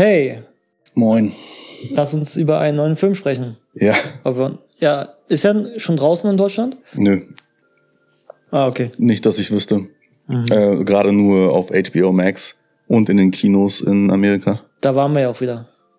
Hey, 0.00 0.38
Moin. 0.94 1.32
lass 1.90 2.14
uns 2.14 2.34
über 2.36 2.58
einen 2.58 2.78
neuen 2.78 2.96
Film 2.96 3.14
sprechen. 3.14 3.58
Ja, 3.74 3.92
Aber, 4.24 4.56
ja, 4.78 5.10
ist 5.28 5.44
er 5.44 5.78
schon 5.78 5.98
draußen 5.98 6.30
in 6.30 6.38
Deutschland? 6.38 6.78
nö, 6.94 7.20
Ah, 8.50 8.66
okay. 8.66 8.90
nicht, 8.96 9.26
dass 9.26 9.38
ich 9.38 9.50
wüsste. 9.50 9.80
Mhm. 10.26 10.46
Äh, 10.50 10.84
Gerade 10.84 11.12
nur 11.12 11.52
auf 11.52 11.68
HBO 11.68 12.12
Max 12.12 12.56
und 12.88 13.10
in 13.10 13.18
den 13.18 13.30
Kinos 13.30 13.82
in 13.82 14.10
Amerika. 14.10 14.62
Da 14.80 14.94
waren 14.94 15.12
wir 15.12 15.20
ja 15.20 15.28
auch 15.28 15.38
wieder. 15.42 15.68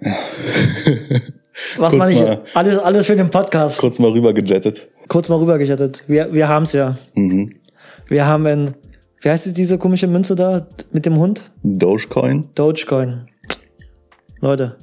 Was 1.78 1.92
Kurz 1.92 1.94
man 1.94 2.00
mal- 2.16 2.30
nicht, 2.30 2.56
alles, 2.56 2.78
alles 2.80 3.06
für 3.06 3.16
den 3.16 3.30
Podcast. 3.30 3.78
Kurz 3.78 4.00
mal 4.00 4.10
rüber 4.10 4.34
gejettet. 4.34 4.88
Kurz 5.10 5.30
mal 5.30 5.36
rübergeschattet. 5.38 6.06
Wir, 6.08 6.34
wir 6.34 6.50
haben's 6.50 6.74
ja. 6.74 6.98
Mhm. 7.14 7.54
Wir 8.08 8.26
haben 8.26 8.48
in, 8.48 8.74
wie 9.22 9.30
heißt 9.30 9.46
es, 9.46 9.54
diese 9.54 9.78
komische 9.78 10.08
Münze 10.08 10.34
da 10.34 10.66
mit 10.92 11.06
dem 11.06 11.18
Hund? 11.20 11.52
Dogecoin? 11.62 12.50
Dogecoin. 12.56 13.28
Leute. 14.42 14.78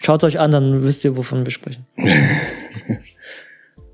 Schaut 0.00 0.24
euch 0.24 0.38
an, 0.38 0.50
dann 0.50 0.84
wisst 0.84 1.04
ihr, 1.04 1.16
wovon 1.16 1.44
wir 1.44 1.50
sprechen. 1.52 1.86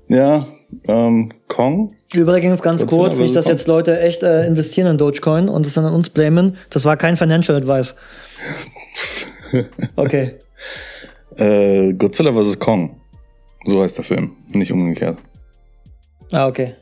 Ja, 0.07 0.45
ähm, 0.87 1.31
Kong? 1.47 1.95
Übrigens 2.13 2.61
ganz 2.61 2.81
Godzilla 2.81 3.03
kurz, 3.03 3.17
nicht, 3.17 3.35
dass 3.35 3.47
jetzt 3.47 3.67
Leute 3.67 3.99
echt 3.99 4.21
äh, 4.23 4.45
investieren 4.45 4.87
in 4.91 4.97
Dogecoin 4.97 5.49
und 5.49 5.65
es 5.65 5.73
dann 5.73 5.85
an 5.85 5.93
uns 5.93 6.09
blamen. 6.09 6.57
Das 6.69 6.85
war 6.85 6.95
kein 6.97 7.17
Financial 7.17 7.57
Advice. 7.57 7.95
Okay. 9.95 10.33
Äh, 11.37 11.93
Godzilla 11.93 12.33
vs. 12.33 12.59
Kong. 12.59 12.99
So 13.63 13.81
heißt 13.81 13.97
der 13.97 14.03
Film, 14.03 14.31
nicht 14.49 14.71
umgekehrt. 14.71 15.17
Ah, 16.33 16.47
okay. 16.47 16.75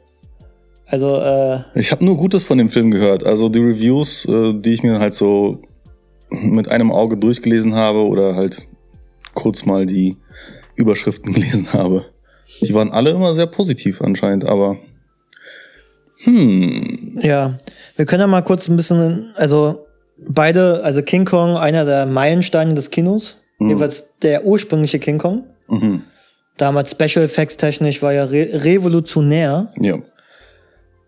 Also, 0.87 1.19
äh, 1.21 1.59
Ich 1.75 1.91
habe 1.91 2.03
nur 2.03 2.17
Gutes 2.17 2.43
von 2.43 2.57
dem 2.57 2.69
Film 2.69 2.89
gehört. 2.89 3.25
Also 3.25 3.49
die 3.49 3.59
Reviews, 3.59 4.25
äh, 4.25 4.53
die 4.53 4.73
ich 4.73 4.81
mir 4.81 4.99
halt 4.99 5.13
so 5.13 5.61
mit 6.41 6.69
einem 6.69 6.91
Auge 6.91 7.17
durchgelesen 7.17 7.75
habe 7.75 8.05
oder 8.05 8.35
halt 8.35 8.67
kurz 9.33 9.65
mal 9.65 9.85
die 9.85 10.17
Überschriften 10.75 11.33
gelesen 11.33 11.73
habe, 11.73 12.05
die 12.61 12.73
waren 12.73 12.91
alle 12.91 13.11
immer 13.11 13.33
sehr 13.35 13.47
positiv 13.47 14.01
anscheinend, 14.01 14.45
aber 14.45 14.77
hm, 16.23 17.19
ja. 17.21 17.57
Wir 17.95 18.05
können 18.05 18.21
ja 18.21 18.27
mal 18.27 18.41
kurz 18.41 18.67
ein 18.67 18.75
bisschen, 18.75 19.33
also 19.35 19.85
beide, 20.17 20.81
also 20.83 21.01
King 21.01 21.25
Kong, 21.25 21.57
einer 21.57 21.85
der 21.85 22.05
Meilensteine 22.05 22.73
des 22.73 22.89
Kinos. 22.89 23.39
Jedenfalls 23.59 24.09
der 24.21 24.45
ursprüngliche 24.45 24.99
King 24.99 25.17
Kong. 25.17 25.43
mhm. 25.67 26.03
Damals 26.57 26.91
Special 26.91 27.25
Effects 27.25 27.57
technisch 27.57 28.03
war 28.03 28.13
ja 28.13 28.25
re 28.25 28.47
revolutionär 28.53 29.73
ja. 29.79 29.97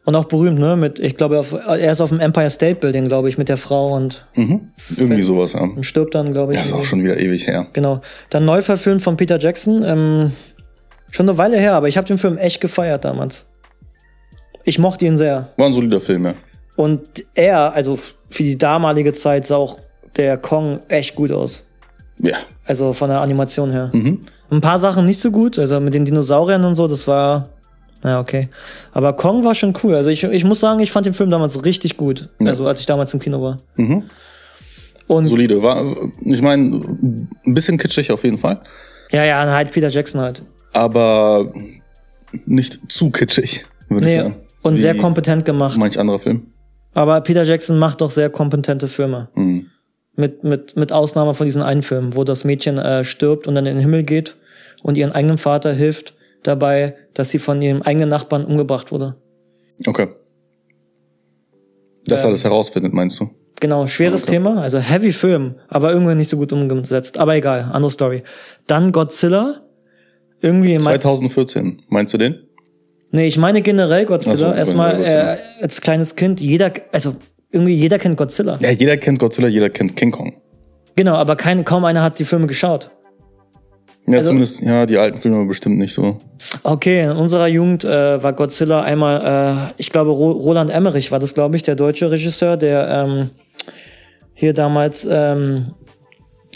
Und 0.06 0.16
auch 0.16 0.26
berühmt, 0.26 0.60
ne? 0.60 0.76
Mit, 0.76 1.00
ich 1.00 1.16
glaube, 1.16 1.40
auf, 1.40 1.52
er 1.54 1.92
ist 1.92 2.00
auf 2.00 2.10
dem 2.10 2.20
Empire 2.20 2.50
State 2.50 2.76
Building, 2.80 3.08
glaube 3.08 3.28
ich, 3.28 3.38
mit 3.38 3.50
der 3.50 3.58
Frau 3.58 3.94
und, 3.96 4.26
Mhm. 4.36 4.70
Irgendwie 4.98 5.24
sowas, 5.24 5.54
ja. 5.54 5.62
und 5.62 5.84
stirbt 5.84 6.16
dann, 6.16 6.32
glaube 6.32 6.54
ich. 6.54 6.60
Das 6.60 6.68
ist 6.68 6.74
auch 6.74 6.86
schon 6.86 7.04
wieder 7.04 7.18
ewig 7.20 7.48
her. 7.48 7.68
Genau. 7.74 8.02
Dann 8.30 8.46
neu 8.46 8.62
verfilmt 8.62 9.02
von 9.02 9.18
Peter 9.18 9.40
Jackson. 9.40 9.84
Ähm, 9.84 10.32
schon 11.12 11.28
eine 11.28 11.38
Weile 11.38 11.58
her, 11.58 11.74
aber 11.74 11.88
ich 11.88 11.98
habe 11.98 12.08
den 12.08 12.18
Film 12.18 12.38
echt 12.38 12.62
gefeiert 12.62 13.04
damals. 13.04 13.46
Ich 14.64 14.80
mochte 14.80 15.06
ihn 15.06 15.18
sehr. 15.18 15.50
War 15.58 15.68
ein 15.68 15.74
solider 15.74 16.02
Film, 16.02 16.26
ja. 16.26 16.34
Und 16.76 17.02
er, 17.34 17.74
also 17.74 17.98
für 18.30 18.44
die 18.44 18.58
damalige 18.58 19.14
Zeit, 19.14 19.46
sah 19.48 19.56
auch 19.58 19.78
der 20.18 20.38
Kong 20.38 20.80
echt 20.88 21.16
gut 21.16 21.32
aus. 21.32 21.64
Ja. 22.20 22.36
Also 22.66 22.94
von 22.94 23.10
der 23.10 23.22
Animation 23.22 23.72
her. 23.72 23.90
Mhm. 23.94 24.22
Ein 24.50 24.62
paar 24.62 24.80
Sachen 24.80 25.06
nicht 25.06 25.20
so 25.20 25.32
gut, 25.32 25.58
also 25.58 25.80
mit 25.80 25.94
den 25.94 26.06
Dinosauriern 26.06 26.64
und 26.64 26.76
so, 26.76 26.88
das 26.88 27.08
war. 27.08 27.50
Ja, 28.04 28.20
okay. 28.20 28.50
Aber 28.92 29.14
Kong 29.14 29.44
war 29.44 29.56
schon 29.56 29.74
cool. 29.84 29.96
Also 29.96 30.10
ich, 30.10 30.24
ich 30.24 30.44
muss 30.44 30.60
sagen, 30.60 30.80
ich 30.80 30.92
fand 30.92 31.06
den 31.06 31.14
Film 31.14 31.32
damals 31.32 31.64
richtig 31.66 31.98
gut. 31.98 32.30
Ja. 32.40 32.50
Also 32.50 32.68
als 32.68 32.80
ich 32.80 32.86
damals 32.86 33.14
im 33.14 33.20
Kino 33.20 33.42
war. 33.42 33.58
Mhm. 33.76 34.04
Und 35.08 35.28
Solide. 35.28 35.62
War, 35.62 35.96
ich 36.22 36.42
meine, 36.42 36.66
ein 37.46 37.54
bisschen 37.54 37.78
kitschig 37.78 38.12
auf 38.12 38.24
jeden 38.24 38.40
Fall, 38.40 38.62
ja, 39.12 39.24
ja, 39.24 39.46
halt 39.52 39.72
Peter 39.72 39.90
Jackson 39.90 40.20
halt. 40.20 40.42
aber 40.74 41.52
nicht 42.48 42.80
zu 42.92 43.12
kitschig, 43.12 43.66
würde 43.88 44.08
ich 44.10 44.16
Nee, 44.16 44.22
sagen. 44.24 44.36
und 44.64 44.74
Wie 44.76 44.80
sehr 44.80 44.96
kompetent 44.98 45.46
gemacht. 45.46 45.78
Manch 45.78 46.00
anderer 46.00 46.20
Film. 46.20 46.48
Aber 46.96 47.22
Peter 47.22 47.44
Jackson 47.44 47.78
macht 47.78 48.02
doch 48.02 48.10
sehr 48.10 48.32
kompetente 48.32 48.88
Filme. 48.88 49.30
Mhm. 49.36 49.68
Mit, 50.16 50.44
mit, 50.44 50.76
mit 50.76 50.92
Ausnahme 50.92 51.36
von 51.36 51.46
diesen 51.46 51.62
einen 51.62 51.84
Film, 51.84 52.16
wo 52.16 52.24
das 52.24 52.44
Mädchen 52.44 52.80
äh, 52.80 53.04
stirbt 53.04 53.48
und 53.48 53.54
dann 53.56 53.66
in 53.68 53.76
den 53.76 53.82
Himmel 53.82 54.02
geht 54.04 54.38
und 54.82 54.98
ihren 54.98 55.12
eigenen 55.12 55.38
Vater 55.38 55.72
hilft 55.74 56.15
dabei, 56.48 56.96
dass 57.14 57.32
sie 57.32 57.40
von 57.40 57.62
ihrem 57.62 57.82
eigenen 57.82 58.10
Nachbarn 58.10 58.46
umgebracht 58.46 58.92
wurde. 58.92 59.16
Okay. 59.86 60.08
Dass 62.08 62.24
Ähm. 62.24 62.30
er 62.30 62.32
das 62.32 62.44
herausfindet, 62.44 62.94
meinst 62.94 63.20
du? 63.20 63.30
Genau, 63.62 63.88
schweres 63.88 64.24
Okay. 64.24 64.34
Thema, 64.34 64.62
also 64.62 64.80
heavy 64.80 65.12
Film, 65.14 65.56
aber 65.70 65.92
irgendwie 65.94 66.16
nicht 66.16 66.28
so 66.30 66.38
gut 66.38 66.52
umgesetzt. 66.52 67.18
Aber 67.18 67.36
egal, 67.36 67.70
andere 67.72 67.90
Story. 67.90 68.24
Dann 68.68 68.92
Godzilla. 68.92 69.62
Irgendwie 70.42 70.74
in 70.74 70.84
mein, 70.84 71.00
2014, 71.00 71.82
meinst 71.88 72.14
du 72.14 72.18
den? 72.18 72.36
Nee, 73.12 73.28
ich 73.28 73.38
meine 73.38 73.62
generell 73.62 74.06
Godzilla. 74.06 74.36
So, 74.36 74.46
Erstmal 74.54 75.02
äh, 75.04 75.38
als 75.62 75.80
kleines 75.80 76.16
Kind, 76.16 76.42
jeder, 76.42 76.72
also 76.92 77.16
irgendwie 77.50 77.74
jeder 77.74 77.98
kennt 77.98 78.18
Godzilla. 78.18 78.58
Ja, 78.60 78.70
jeder 78.72 78.98
kennt 78.98 79.20
Godzilla, 79.20 79.48
jeder 79.48 79.70
kennt 79.70 79.96
King 79.96 80.12
Kong. 80.12 80.36
Genau, 80.98 81.16
aber 81.16 81.36
kein, 81.38 81.64
kaum 81.64 81.86
einer 81.86 82.04
hat 82.04 82.20
die 82.20 82.26
Filme 82.26 82.48
geschaut. 82.48 82.92
Ja, 84.08 84.20
Also- 84.20 84.28
zumindest, 84.28 84.62
ja, 84.62 84.86
die 84.86 84.98
alten 84.98 85.18
Filme 85.18 85.46
bestimmt 85.46 85.78
nicht 85.80 85.94
so. 85.94 86.18
Okay, 86.64 87.04
in 87.06 87.12
unserer 87.12 87.48
Jugend 87.48 87.84
äh, 87.86 88.22
war 88.22 88.34
Godzilla 88.34 88.82
einmal, 88.82 89.70
äh, 89.70 89.74
ich 89.78 89.90
glaube, 89.90 90.12
Ro 90.12 90.32
Roland 90.32 90.70
Emmerich 90.70 91.12
war 91.12 91.18
das, 91.20 91.34
glaube 91.34 91.56
ich, 91.56 91.64
der 91.64 91.76
deutsche 91.76 92.12
Regisseur, 92.12 92.56
der 92.56 92.88
ähm, 92.88 93.30
hier 94.36 94.54
damals 94.54 95.08
ähm, 95.10 95.74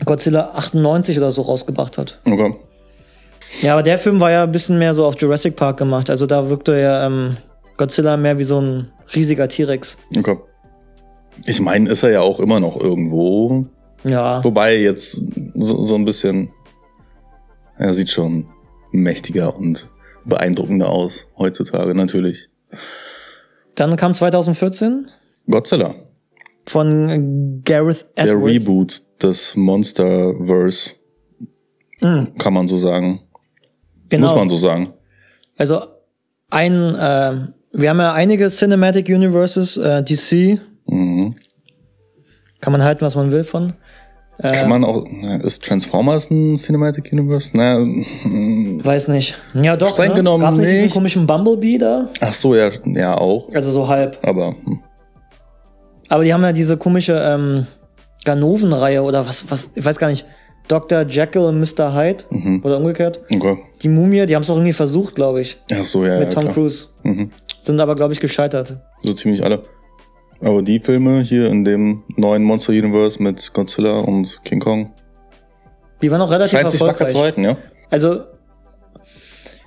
Godzilla 0.06 0.52
98 0.54 1.18
oder 1.18 1.32
so 1.32 1.42
rausgebracht 1.42 1.98
hat. 1.98 2.20
Okay. 2.30 2.54
Ja, 3.62 3.74
aber 3.74 3.84
der 3.84 3.98
Film 3.98 4.20
war 4.20 4.30
ja 4.30 4.44
ein 4.44 4.52
bisschen 4.52 4.78
mehr 4.78 4.94
so 4.94 5.06
auf 5.06 5.20
Jurassic 5.20 5.56
Park 5.56 5.78
gemacht. 5.78 6.10
Also 6.12 6.28
da 6.28 6.50
wirkte 6.50 6.80
ja 6.80 7.08
ähm, 7.08 7.38
Godzilla 7.78 8.16
mehr 8.16 8.38
wie 8.38 8.44
so 8.44 8.62
ein 8.62 8.92
riesiger 9.16 9.48
T-Rex. 9.48 9.98
Okay. 10.18 10.38
Ich 11.48 11.60
meine, 11.62 11.90
ist 11.90 12.04
er 12.04 12.12
ja 12.12 12.22
auch 12.22 12.40
immer 12.40 12.60
noch 12.60 12.80
irgendwo. 12.80 13.66
Ja. 14.04 14.44
Wobei 14.44 14.78
jetzt 14.78 15.22
so, 15.56 15.84
so 15.84 15.96
ein 15.96 16.06
bisschen. 16.06 16.50
Er 17.80 17.94
sieht 17.94 18.10
schon 18.10 18.48
mächtiger 18.92 19.56
und 19.56 19.90
beeindruckender 20.26 20.90
aus 20.90 21.28
heutzutage, 21.38 21.96
natürlich. 21.96 22.50
Dann 23.76 23.96
kam 23.96 24.14
2014 24.14 25.08
Godzilla, 25.50 25.96
von 26.68 27.62
Gareth 27.64 28.06
der 28.18 28.26
Edwards. 28.26 28.46
Reboot 28.46 29.02
des 29.24 29.56
Monsterverse, 29.56 30.92
kann 32.00 32.54
man 32.54 32.68
so 32.68 32.78
sagen. 32.78 33.22
genau. 34.10 34.28
Muss 34.28 34.36
man 34.36 34.50
so 34.50 34.58
sagen. 34.58 34.94
Also 35.58 35.82
ein, 36.50 36.72
äh, 36.96 37.48
wir 37.72 37.90
haben 37.90 38.00
ja 38.00 38.14
einige 38.14 38.48
Cinematic 38.50 39.08
Universes, 39.10 39.78
äh, 39.78 40.04
DC, 40.04 40.60
Mhm. 40.88 41.36
kann 42.62 42.72
man 42.74 42.84
halten, 42.84 43.02
was 43.02 43.16
man 43.16 43.32
will 43.32 43.44
von. 43.44 43.74
Kann 44.42 44.70
man 44.70 44.86
auch. 44.86 45.04
Ist 45.44 45.66
Transformers 45.66 46.32
ein 46.32 46.56
Cinematic 46.56 47.12
Universe? 47.12 47.52
Na, 47.54 47.78
mm, 47.80 48.80
Weiß 48.84 49.10
nicht. 49.10 49.36
Ja, 49.54 49.76
doch. 49.76 49.92
Streng 49.92 50.10
ne? 50.12 50.16
genommen 50.16 50.44
Gab's 50.44 50.58
nicht. 50.58 50.70
diesen 50.72 50.90
komischen 50.92 51.28
Bumblebee 51.28 51.78
da? 51.78 52.08
ach 52.22 52.34
so, 52.34 52.56
ja, 52.56 52.70
ja 52.86 53.18
auch. 53.18 53.50
Also 53.54 53.72
so 53.72 53.88
halb. 53.88 54.18
Aber 54.24 54.56
hm. 54.64 54.80
Aber 56.08 56.24
die 56.24 56.34
haben 56.34 56.42
ja 56.44 56.52
diese 56.54 56.78
komische 56.78 57.22
ähm, 57.24 57.68
Ganoven-Reihe 58.26 59.02
oder 59.04 59.28
was, 59.28 59.50
was, 59.52 59.72
ich 59.76 59.86
weiß 59.86 59.98
gar 60.00 60.08
nicht. 60.10 60.26
Dr. 60.68 61.02
Jekyll 61.02 61.42
und 61.44 61.60
Mr. 61.60 61.94
Hyde 61.96 62.24
Mhm. 62.30 62.62
oder 62.64 62.78
umgekehrt. 62.78 63.20
okay. 63.34 63.58
Die 63.82 63.90
Mumie, 63.90 64.26
die 64.28 64.36
haben 64.36 64.44
es 64.44 64.48
doch 64.48 64.56
irgendwie 64.56 64.74
versucht, 64.74 65.16
glaube 65.16 65.42
ich, 65.42 65.58
Ach 65.74 65.84
so, 65.84 66.06
ja, 66.06 66.20
mit 66.20 66.28
ja 66.30 66.34
Tom 66.34 66.44
klar. 66.44 66.54
Cruise. 66.54 66.86
Mhm. 67.04 67.32
Sind 67.62 67.80
aber, 67.80 67.96
glaube 67.96 68.14
ich, 68.14 68.20
gescheitert. 68.20 68.78
So 69.04 69.14
ziemlich 69.14 69.44
alle. 69.44 69.64
Aber 70.42 70.62
die 70.62 70.80
Filme 70.80 71.22
hier 71.22 71.50
in 71.50 71.66
dem 71.66 72.04
neuen 72.16 72.44
Monster 72.44 72.72
Universe 72.72 73.22
mit 73.22 73.54
Godzilla 73.54 74.00
und 74.00 74.42
King 74.46 74.60
Kong 74.60 74.92
Die 76.02 76.10
waren 76.10 76.22
auch 76.22 76.32
relativ 76.32 76.58
scheint 76.58 76.72
sich 76.72 76.80
wacker 76.80 77.06
erfolgreich. 77.06 77.14
zu 77.14 77.22
halten, 77.22 77.44
ja? 77.44 77.58
Also, 77.90 78.24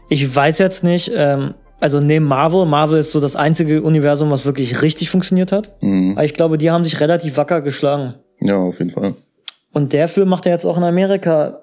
ich 0.09 0.35
weiß 0.35 0.59
jetzt 0.59 0.83
nicht, 0.85 1.11
ähm, 1.15 1.55
also 1.81 2.01
neben 2.01 2.25
Marvel, 2.27 2.65
Marvel 2.65 3.01
ist 3.01 3.11
so 3.11 3.21
das 3.21 3.35
einzige 3.37 3.83
Universum, 3.83 4.31
was 4.31 4.45
wirklich 4.45 4.83
richtig 4.83 5.11
funktioniert 5.11 5.53
hat. 5.53 5.73
Mhm. 5.83 6.13
Aber 6.13 6.25
ich 6.25 6.35
glaube, 6.35 6.57
die 6.57 6.71
haben 6.71 6.85
sich 6.85 7.01
relativ 7.01 7.37
wacker 7.37 7.61
geschlagen. 7.61 8.15
Ja, 8.41 8.57
auf 8.57 8.79
jeden 8.79 8.91
Fall. 8.91 9.15
Und 9.73 9.93
der 9.93 10.09
Film 10.09 10.29
macht 10.29 10.47
ja 10.47 10.53
jetzt 10.53 10.65
auch 10.65 10.77
in 10.77 10.85
Amerika 10.85 11.63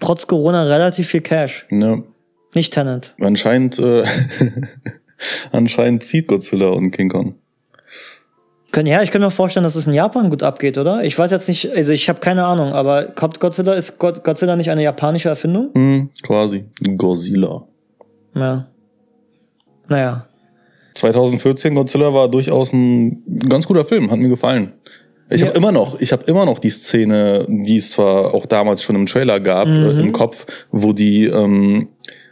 trotz 0.00 0.26
Corona 0.26 0.64
relativ 0.64 1.08
viel 1.08 1.20
Cash. 1.20 1.66
Ja. 1.70 2.02
Nicht 2.54 2.72
Tenant. 2.72 3.14
Anscheinend, 3.20 3.78
äh, 3.78 4.04
anscheinend 5.52 6.02
zieht 6.02 6.28
Godzilla 6.28 6.68
und 6.68 6.90
King 6.90 7.10
Kong. 7.10 7.34
Können, 8.70 8.86
ja, 8.86 9.02
ich 9.02 9.10
kann 9.10 9.22
mir 9.22 9.30
vorstellen, 9.30 9.64
dass 9.64 9.76
es 9.76 9.86
in 9.86 9.94
Japan 9.94 10.28
gut 10.28 10.42
abgeht, 10.42 10.76
oder? 10.76 11.02
Ich 11.02 11.18
weiß 11.18 11.30
jetzt 11.30 11.48
nicht, 11.48 11.70
also 11.74 11.90
ich 11.92 12.08
habe 12.08 12.20
keine 12.20 12.44
Ahnung, 12.44 12.72
aber 12.74 13.04
kommt 13.06 13.40
Godzilla, 13.40 13.72
ist 13.74 13.98
God- 13.98 14.22
Godzilla 14.24 14.56
nicht 14.56 14.70
eine 14.70 14.82
japanische 14.82 15.30
Erfindung? 15.30 15.70
Hm, 15.74 16.10
quasi. 16.22 16.66
Godzilla. 16.96 17.62
Ja. 18.34 18.66
Naja. 19.88 20.26
2014 20.94 21.74
Godzilla 21.74 22.12
war 22.12 22.28
durchaus 22.28 22.72
ein 22.72 23.22
ganz 23.48 23.66
guter 23.66 23.84
Film, 23.84 24.10
hat 24.10 24.18
mir 24.18 24.28
gefallen. 24.28 24.72
Ich 25.30 25.40
Ja. 25.40 25.48
habe 25.48 25.56
immer 25.56 25.72
noch, 25.72 26.00
ich 26.00 26.12
habe 26.12 26.24
immer 26.26 26.44
noch 26.44 26.58
die 26.58 26.70
Szene, 26.70 27.46
die 27.48 27.76
es 27.76 27.92
zwar 27.92 28.34
auch 28.34 28.46
damals 28.46 28.82
schon 28.82 28.96
im 28.96 29.06
Trailer 29.06 29.40
gab, 29.40 29.68
Mhm. 29.68 29.74
äh, 29.84 29.90
im 30.00 30.12
Kopf, 30.12 30.46
wo 30.70 30.92
die 30.92 31.24
ähm, 31.26 31.88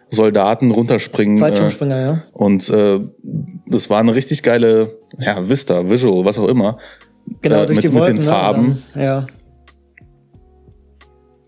Soldaten 0.09 0.71
runterspringen. 0.71 1.39
Äh, 1.39 1.41
Fallschirmspringer, 1.41 2.01
ja. 2.01 2.23
und 2.33 2.69
äh, 2.71 3.01
das 3.67 3.91
war 3.91 4.01
eine 4.01 4.15
richtig 4.15 4.43
geile, 4.43 4.89
ja, 5.19 5.49
Vista, 5.49 5.89
Visual, 5.91 6.25
was 6.25 6.39
auch 6.39 6.49
immer. 6.49 6.79
Genau, 7.43 7.63
äh, 7.63 7.67
durch 7.67 7.77
mit, 7.77 7.85
die 7.85 7.93
Wolken. 7.93 8.17
mit 8.17 8.23
den 8.23 8.25
ne? 8.27 8.31
Farben. 8.31 8.83
Ja. 8.95 9.27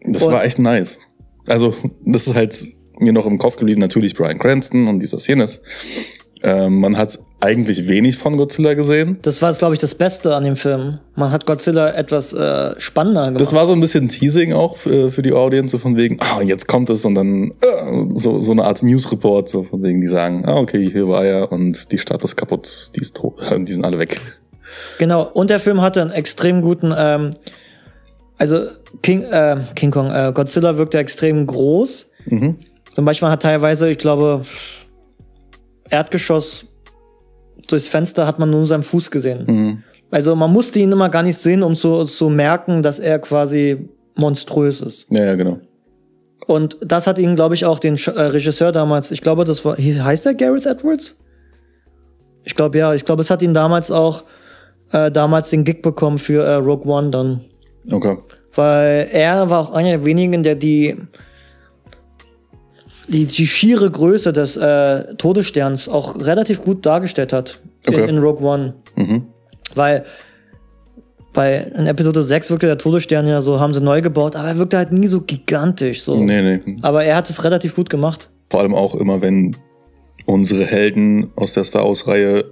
Das 0.03 0.23
Und- 0.23 0.33
war 0.33 0.45
echt 0.45 0.59
nice. 0.59 0.99
Also, 1.47 1.75
das 2.05 2.27
ist 2.27 2.35
halt 2.35 2.67
mir 2.99 3.13
noch 3.13 3.27
im 3.27 3.39
Kopf 3.39 3.57
geblieben. 3.57 3.81
Natürlich 3.81 4.15
Brian 4.15 4.39
Cranston 4.39 4.89
und 4.89 5.01
dieser 5.01 5.19
jenes. 5.19 5.61
Ähm, 6.43 6.81
man 6.81 6.97
hat 6.97 7.19
eigentlich 7.41 7.87
wenig 7.87 8.19
von 8.19 8.37
Godzilla 8.37 8.75
gesehen. 8.75 9.19
Das 9.23 9.41
war, 9.41 9.53
glaube 9.53 9.75
ich, 9.75 9.81
das 9.81 9.95
Beste 9.95 10.35
an 10.35 10.43
dem 10.43 10.57
Film. 10.57 10.99
Man 11.15 11.31
hat 11.31 11.47
Godzilla 11.47 11.91
etwas 11.91 12.33
äh, 12.33 12.75
spannender 12.79 13.27
gemacht. 13.27 13.41
Das 13.41 13.53
war 13.53 13.67
so 13.67 13.75
ein 13.75 13.81
bisschen 13.81 14.09
Teasing 14.09 14.53
auch 14.53 14.77
für, 14.77 15.13
für 15.13 15.23
die 15.23 15.33
Audience, 15.33 15.71
so 15.71 15.79
von 15.79 15.97
wegen, 15.97 16.19
ah, 16.21 16.43
jetzt 16.43 16.67
kommt 16.67 16.91
es 16.91 17.05
und 17.05 17.15
dann 17.15 17.53
äh, 17.63 18.07
so, 18.15 18.41
so 18.41 18.51
eine 18.51 18.65
Art 18.65 18.83
News-Report, 18.83 19.49
so 19.49 19.63
von 19.63 19.83
wegen, 19.85 20.01
die 20.01 20.09
sagen, 20.09 20.45
ah, 20.47 20.59
okay, 20.59 20.91
hier 20.91 21.09
war 21.09 21.25
er 21.25 21.53
und 21.53 21.93
die 21.93 21.99
Stadt 21.99 22.25
ist 22.25 22.35
kaputt, 22.35 22.91
die 22.97 23.01
ist 23.01 23.17
tot, 23.17 23.35
die 23.57 23.73
sind 23.73 23.85
alle 23.85 24.01
weg. 24.01 24.21
Genau, 24.99 25.23
und 25.23 25.51
der 25.51 25.61
Film 25.61 25.81
hatte 25.81 26.03
einen 26.03 26.11
extrem 26.11 26.61
guten, 26.61 26.93
ähm, 26.97 27.35
also 28.37 28.67
King, 29.03 29.23
äh, 29.23 29.59
King 29.77 29.93
Kong, 29.93 30.11
äh, 30.11 30.33
Godzilla 30.35 30.77
wirkte 30.77 30.99
extrem 30.99 31.47
groß. 31.47 32.11
Mhm. 32.27 32.57
Zum 32.95 33.05
Beispiel 33.05 33.29
hat 33.29 33.43
teilweise, 33.43 33.89
ich 33.89 33.99
glaube, 33.99 34.43
Erdgeschoss 35.89 36.67
durchs 37.67 37.89
Fenster 37.89 38.27
hat 38.27 38.39
man 38.39 38.51
nur 38.51 38.67
seinen 38.67 38.83
Fuß 38.83 39.11
gesehen. 39.11 39.45
Mhm. 39.47 39.83
Also 40.11 40.35
man 40.35 40.53
musste 40.53 40.81
ihn 40.81 40.93
immer 40.93 41.09
gar 41.09 41.23
nicht 41.23 41.41
sehen, 41.41 41.63
um 41.63 41.75
zu, 41.75 42.05
zu 42.05 42.31
merken, 42.31 42.83
dass 42.83 42.99
er 42.99 43.19
quasi 43.19 43.89
monströs 44.15 44.81
ist. 44.81 45.07
Ja, 45.11 45.25
ja, 45.25 45.35
genau. 45.35 45.59
Und 46.47 46.79
das 46.81 47.07
hat 47.07 47.19
ihn, 47.19 47.35
glaube 47.35 47.55
ich, 47.55 47.67
auch 47.67 47.79
den 47.79 47.97
äh, 47.97 48.21
Regisseur 48.21 48.73
damals, 48.73 49.11
ich 49.11 49.21
glaube, 49.21 49.45
das 49.45 49.65
war, 49.65 49.77
heißt 49.77 50.25
der 50.25 50.35
Gareth 50.35 50.65
Edwards? 50.65 51.19
Ich 52.45 52.55
glaube, 52.55 52.79
ja, 52.79 52.95
ich 52.95 53.05
glaube, 53.05 53.21
es 53.21 53.31
hat 53.31 53.43
ihn 53.43 53.53
damals 53.53 53.91
auch, 53.91 54.25
äh, 54.93 55.11
damals 55.11 55.51
den 55.51 55.65
Gig 55.65 55.83
bekommen 55.83 56.19
für 56.19 56.43
äh, 56.45 56.55
Rogue 56.55 56.91
One 56.91 57.11
dann. 57.11 57.45
Okay. 57.91 58.17
Weil 58.55 59.09
er 59.13 59.51
war 59.51 59.61
auch 59.61 59.71
einer 59.73 59.91
der 59.91 60.05
wenigen, 60.07 60.43
der 60.43 60.55
die, 60.55 60.97
die, 63.09 63.27
die 63.27 63.47
schiere 63.47 63.91
Größe 63.91 64.33
des 64.33 64.57
äh, 64.57 65.15
Todessterns 65.17 65.89
auch 65.89 66.17
relativ 66.21 66.63
gut 66.63 66.85
dargestellt 66.87 67.33
hat 67.33 67.61
Okay. 67.87 68.03
in, 68.03 68.09
in 68.11 68.19
Rogue 68.19 68.47
One. 68.47 68.75
Mhm. 68.97 69.27
Weil 69.75 70.05
bei 71.33 71.59
in 71.59 71.87
Episode 71.87 72.23
6 72.23 72.51
wirkte 72.51 72.67
der 72.67 72.79
Todesstern 72.79 73.27
ja 73.27 73.41
so, 73.41 73.61
haben 73.61 73.73
sie 73.73 73.81
neu 73.81 74.03
gebaut, 74.03 74.37
aber 74.37 74.49
er 74.49 74.59
wirkte 74.59 74.77
halt 74.77 74.93
nie 74.93 75.07
so 75.07 75.21
gigantisch. 75.21 76.03
So. 76.03 76.17
Nee, 76.17 76.59
nee. 76.65 76.79
Aber 76.83 77.05
er 77.05 77.17
hat 77.17 77.31
es 77.31 77.45
relativ 77.45 77.77
gut 77.77 77.89
gemacht. 77.91 78.29
Vor 78.51 78.61
allem 78.61 78.75
auch 78.75 78.95
immer, 78.95 79.21
wenn 79.21 79.57
unsere 80.27 80.65
Helden 80.65 81.31
aus 81.37 81.53
der 81.53 81.65
Star 81.65 81.85
Wars-Reihe 81.85 82.45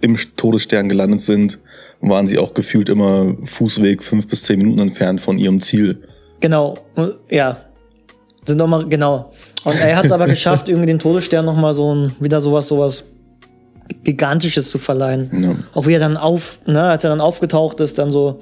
im 0.00 0.18
Todesstern 0.36 0.88
gelandet 0.88 1.20
sind, 1.20 1.58
waren 2.00 2.26
sie 2.26 2.38
auch 2.38 2.52
gefühlt 2.52 2.88
immer 2.88 3.34
Fußweg 3.44 4.02
fünf 4.02 4.26
bis 4.26 4.42
zehn 4.42 4.58
Minuten 4.58 4.80
entfernt 4.80 5.20
von 5.20 5.38
ihrem 5.38 5.60
Ziel. 5.60 6.02
Genau, 6.40 6.76
ja. 7.30 7.56
Sind 8.44 8.58
noch 8.58 8.66
mal, 8.66 8.86
genau. 8.86 9.32
Und 9.64 9.80
er 9.80 9.96
hat 9.96 10.04
es 10.04 10.12
aber 10.12 10.26
geschafft, 10.26 10.68
irgendwie 10.68 10.86
den 10.86 10.98
Todesstern 10.98 11.44
noch 11.44 11.56
mal 11.56 11.74
so 11.74 11.94
ein, 11.94 12.12
wieder 12.20 12.40
sowas, 12.40 12.68
sowas 12.68 13.04
Gigantisches 14.02 14.70
zu 14.70 14.78
verleihen. 14.78 15.30
Ja. 15.42 15.56
Auch 15.74 15.86
wie 15.86 15.92
er 15.94 16.00
dann 16.00 16.16
auf, 16.16 16.58
ne, 16.66 16.82
als 16.82 17.04
er 17.04 17.10
dann 17.10 17.20
aufgetaucht 17.20 17.80
ist, 17.80 17.98
dann 17.98 18.10
so 18.10 18.40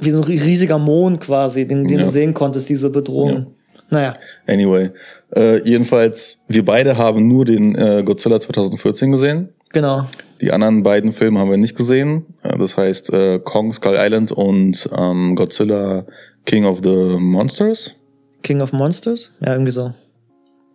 wie 0.00 0.10
so 0.10 0.18
ein 0.18 0.24
riesiger 0.24 0.78
Mond 0.78 1.20
quasi, 1.20 1.66
den, 1.66 1.86
den 1.86 1.98
Ja. 1.98 2.04
du 2.06 2.10
sehen 2.10 2.32
konntest, 2.34 2.68
diese 2.68 2.90
Bedrohung. 2.90 3.30
Ja. 3.30 3.46
Naja, 3.92 4.12
Anyway, 4.46 4.90
äh, 5.36 5.60
jedenfalls, 5.68 6.44
wir 6.48 6.64
beide 6.64 6.96
haben 6.96 7.26
nur 7.26 7.44
den 7.44 7.74
äh, 7.74 8.02
Godzilla 8.04 8.38
2014 8.40 9.10
gesehen. 9.12 9.48
genau. 9.72 10.06
Die 10.40 10.52
anderen 10.52 10.82
beiden 10.82 11.12
Filme 11.12 11.38
haben 11.38 11.50
wir 11.50 11.58
nicht 11.58 11.76
gesehen. 11.76 12.24
Äh, 12.42 12.56
das 12.56 12.76
heißt 12.76 13.12
äh, 13.12 13.40
Kong 13.40 13.72
Skull 13.72 13.96
Island 13.98 14.32
und 14.32 14.88
ähm, 14.96 15.34
Godzilla 15.36 16.06
King 16.46 16.64
of 16.64 16.78
the 16.82 17.16
Monsters. 17.18 17.99
King 18.42 18.60
of 18.60 18.72
Monsters? 18.72 19.32
Ja, 19.40 19.52
irgendwie 19.52 19.72
so. 19.72 19.92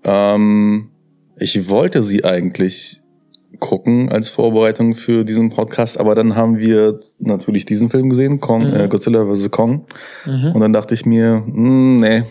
Ähm, 0.04 0.90
ich 1.38 1.70
wollte 1.70 2.04
sie 2.04 2.24
eigentlich 2.24 3.02
gucken 3.60 4.10
als 4.12 4.30
Vorbereitung 4.30 4.94
für 4.96 5.24
diesen 5.24 5.50
Podcast, 5.50 6.00
aber 6.00 6.14
dann 6.16 6.36
haben 6.36 6.58
wir 6.58 7.00
natürlich 7.20 7.66
diesen 7.66 7.90
Film 7.90 8.10
gesehen, 8.10 8.40
Kong, 8.40 8.66
äh, 8.74 8.88
Godzilla 8.88 9.26
vs. 9.26 9.50
Kong. 9.52 9.88
Und 10.26 10.60
dann 10.60 10.74
dachte 10.74 10.94
ich 10.94 11.06
mir, 11.06 11.44
hm, 11.46 12.00
nee. 12.00 12.24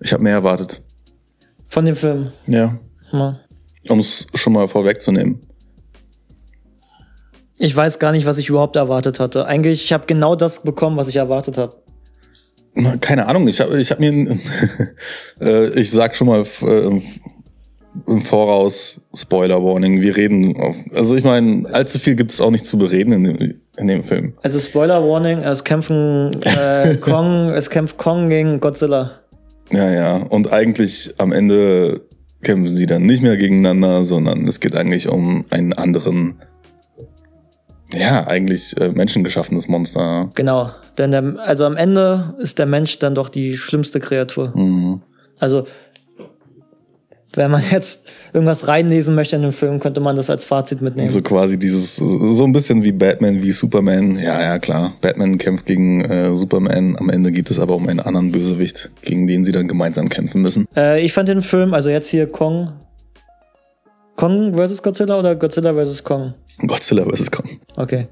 Ich 0.00 0.12
habe 0.12 0.22
mehr 0.22 0.32
erwartet. 0.32 0.82
Von 1.68 1.84
dem 1.84 1.94
Film. 1.94 2.32
Ja. 2.46 2.76
Ja. 3.12 3.38
Um 3.88 3.98
es 3.98 4.26
schon 4.34 4.52
mal 4.52 4.66
vorwegzunehmen. 4.66 5.40
Ich 7.58 7.76
weiß 7.76 7.98
gar 7.98 8.12
nicht, 8.12 8.26
was 8.26 8.38
ich 8.38 8.48
überhaupt 8.48 8.76
erwartet 8.76 9.20
hatte. 9.20 9.46
Eigentlich, 9.46 9.84
ich 9.84 9.92
habe 9.92 10.06
genau 10.06 10.34
das 10.34 10.62
bekommen, 10.62 10.96
was 10.96 11.08
ich 11.08 11.16
erwartet 11.16 11.58
habe. 11.58 11.76
Keine 13.00 13.26
Ahnung, 13.26 13.48
ich 13.48 13.60
habe 13.60 13.78
ich 13.80 13.90
hab 13.90 14.00
mir, 14.00 14.10
äh, 15.40 15.68
ich 15.80 15.90
sag 15.90 16.14
schon 16.16 16.28
mal 16.28 16.44
äh, 16.62 16.86
im- 16.86 17.02
Voraus 18.22 19.00
Spoiler 19.14 19.60
Warning. 19.64 20.00
Wir 20.00 20.16
reden, 20.16 20.56
auf, 20.56 20.76
also 20.94 21.16
ich 21.16 21.24
meine, 21.24 21.68
allzu 21.72 21.98
viel 21.98 22.14
gibt 22.14 22.30
es 22.30 22.40
auch 22.40 22.52
nicht 22.52 22.64
zu 22.64 22.78
bereden 22.78 23.12
in 23.12 23.24
dem, 23.24 23.54
in 23.76 23.88
dem 23.88 24.02
Film. 24.04 24.34
Also 24.42 24.60
Spoiler 24.60 25.02
Warning, 25.06 25.38
es 25.38 25.64
kämpfen 25.64 26.30
äh, 26.44 26.94
Kong, 27.00 27.50
es 27.50 27.68
kämpft 27.68 27.98
Kong 27.98 28.28
gegen 28.28 28.60
Godzilla. 28.60 29.10
Ja, 29.72 29.90
ja. 29.90 30.16
Und 30.18 30.52
eigentlich 30.52 31.12
am 31.18 31.32
Ende 31.32 32.00
kämpfen 32.42 32.68
sie 32.72 32.86
dann 32.86 33.02
nicht 33.06 33.22
mehr 33.24 33.36
gegeneinander, 33.36 34.04
sondern 34.04 34.46
es 34.46 34.60
geht 34.60 34.76
eigentlich 34.76 35.08
um 35.08 35.44
einen 35.50 35.72
anderen, 35.72 36.36
ja, 37.94 38.26
eigentlich 38.26 38.78
äh, 38.80 38.90
menschengeschaffenes 38.90 39.68
Monster. 39.68 40.30
Genau. 40.34 40.70
Denn 40.98 41.10
der, 41.10 41.36
also 41.38 41.64
am 41.64 41.76
Ende 41.76 42.34
ist 42.38 42.58
der 42.58 42.66
Mensch 42.66 42.98
dann 42.98 43.14
doch 43.14 43.28
die 43.28 43.56
schlimmste 43.56 44.00
Kreatur. 44.00 44.52
Mhm. 44.56 45.00
Also, 45.38 45.66
wenn 47.34 47.50
man 47.50 47.62
jetzt 47.70 48.06
irgendwas 48.32 48.68
reinlesen 48.68 49.14
möchte 49.14 49.36
in 49.36 49.42
den 49.42 49.52
Film, 49.52 49.80
könnte 49.80 50.00
man 50.00 50.16
das 50.16 50.30
als 50.30 50.44
Fazit 50.44 50.82
mitnehmen. 50.82 51.10
So 51.10 51.20
quasi 51.20 51.58
dieses, 51.58 51.96
so 51.96 52.44
ein 52.44 52.52
bisschen 52.52 52.82
wie 52.82 52.92
Batman, 52.92 53.42
wie 53.42 53.52
Superman. 53.52 54.18
Ja, 54.18 54.40
ja, 54.40 54.58
klar. 54.58 54.94
Batman 55.00 55.38
kämpft 55.38 55.66
gegen 55.66 56.04
äh, 56.04 56.34
Superman. 56.34 56.96
Am 56.98 57.08
Ende 57.08 57.32
geht 57.32 57.50
es 57.50 57.58
aber 57.58 57.76
um 57.76 57.88
einen 57.88 58.00
anderen 58.00 58.32
Bösewicht, 58.32 58.90
gegen 59.02 59.26
den 59.26 59.44
sie 59.44 59.52
dann 59.52 59.68
gemeinsam 59.68 60.08
kämpfen 60.08 60.42
müssen. 60.42 60.66
Äh, 60.76 61.04
ich 61.04 61.12
fand 61.12 61.28
den 61.28 61.42
Film, 61.42 61.72
also 61.72 61.88
jetzt 61.88 62.08
hier 62.08 62.26
Kong. 62.26 62.72
Kong 64.16 64.56
vs. 64.56 64.82
Godzilla 64.82 65.18
oder 65.18 65.34
Godzilla 65.34 65.72
vs. 65.72 66.04
Kong? 66.04 66.34
Godzilla 66.66 67.04
vs. 67.04 67.30
Kong. 67.30 67.48
Okay. 67.80 68.08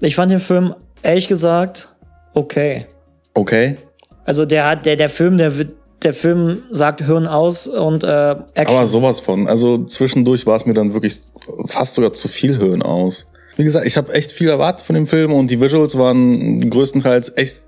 Ich 0.00 0.14
fand 0.14 0.32
den 0.32 0.40
Film, 0.40 0.74
ehrlich 1.02 1.28
gesagt, 1.28 1.88
okay. 2.34 2.86
Okay. 3.34 3.76
Also 4.24 4.44
der 4.44 4.66
hat, 4.66 4.86
der, 4.86 4.96
der 4.96 5.08
Film, 5.08 5.38
der 5.38 5.58
wird, 5.58 5.72
der 6.02 6.14
Film 6.14 6.62
sagt 6.70 7.02
Hirn 7.02 7.26
aus 7.26 7.66
und 7.66 8.04
äh, 8.04 8.36
Action. 8.54 8.76
Aber 8.76 8.86
sowas 8.86 9.20
von. 9.20 9.46
Also 9.48 9.84
zwischendurch 9.84 10.46
war 10.46 10.56
es 10.56 10.66
mir 10.66 10.74
dann 10.74 10.92
wirklich 10.92 11.20
fast 11.66 11.94
sogar 11.94 12.12
zu 12.12 12.28
viel 12.28 12.58
Höhen 12.58 12.82
aus. 12.82 13.26
Wie 13.56 13.64
gesagt, 13.64 13.86
ich 13.86 13.96
habe 13.96 14.12
echt 14.12 14.32
viel 14.32 14.48
erwartet 14.48 14.86
von 14.86 14.94
dem 14.94 15.06
Film 15.06 15.32
und 15.32 15.50
die 15.50 15.60
Visuals 15.60 15.96
waren 15.96 16.68
größtenteils 16.68 17.32
echt 17.36 17.62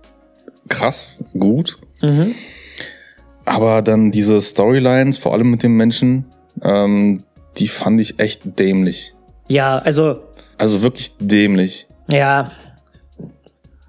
krass 0.69 1.25
gut. 1.39 1.79
Mhm. 2.03 2.35
Aber 3.45 3.81
dann 3.81 4.11
diese 4.11 4.43
Storylines, 4.43 5.19
vor 5.19 5.33
allem 5.33 5.51
mit 5.51 5.63
den 5.63 5.73
Menschen, 5.73 6.27
ähm, 6.63 7.23
die 7.57 7.69
fand 7.69 8.01
ich 8.01 8.19
echt 8.19 8.43
dämlich. 8.59 9.15
Ja, 9.49 9.79
also, 9.79 10.19
Also 10.59 10.83
wirklich 10.83 11.13
dämlich. 11.19 11.87
ja. 12.11 12.51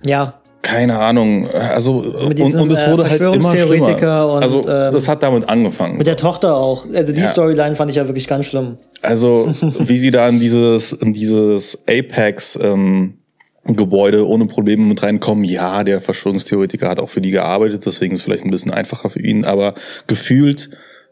Ja, 0.05 0.35
Keine 0.61 0.99
Ahnung. 0.99 1.49
Also 1.49 1.93
und, 1.95 2.39
und 2.39 2.71
es 2.71 2.83
äh, 2.83 2.91
wurde 2.91 3.09
halt 3.09 3.19
immer 3.19 3.51
schlimmer. 3.57 4.31
und, 4.33 4.43
also 4.43 4.59
ähm, 4.59 4.93
das 4.93 5.07
hat 5.07 5.23
damit 5.23 5.49
angefangen. 5.49 5.97
mit 5.97 6.05
der 6.07 6.17
Tochter 6.17 6.55
auch. 6.55 6.85
Also 6.93 7.13
die 7.13 7.19
Ja. 7.21 7.27
Storyline 7.27 7.75
fand 7.75 7.89
ich 7.89 7.95
ja 7.97 8.07
wirklich 8.07 8.27
ganz 8.27 8.45
schlimm. 8.45 8.77
Also, 9.01 9.53
wie 9.79 9.97
sie 9.97 10.11
da 10.11 10.29
in 10.29 10.39
dieses, 10.39 10.93
in 10.93 11.13
dieses 11.13 11.79
Apex 11.89 12.57
ähm, 12.61 13.17
Gebäude 13.65 14.27
ohne 14.27 14.45
Probleme 14.45 14.83
mit 14.85 15.01
reinkommen. 15.03 15.43
Ja, 15.43 15.83
der 15.83 15.99
Verschwörungstheoretiker 15.99 16.87
hat 16.87 16.99
auch 16.99 17.09
für 17.09 17.21
die 17.21 17.31
gearbeitet, 17.31 17.85
deswegen 17.85 18.13
ist 18.13 18.21
es 18.21 18.23
vielleicht 18.25 18.45
ein 18.45 18.51
bisschen 18.51 18.71
einfacher 18.71 19.09
für 19.09 19.21
ihn, 19.21 19.45
aber 19.45 19.73
gefühlt 20.05 20.69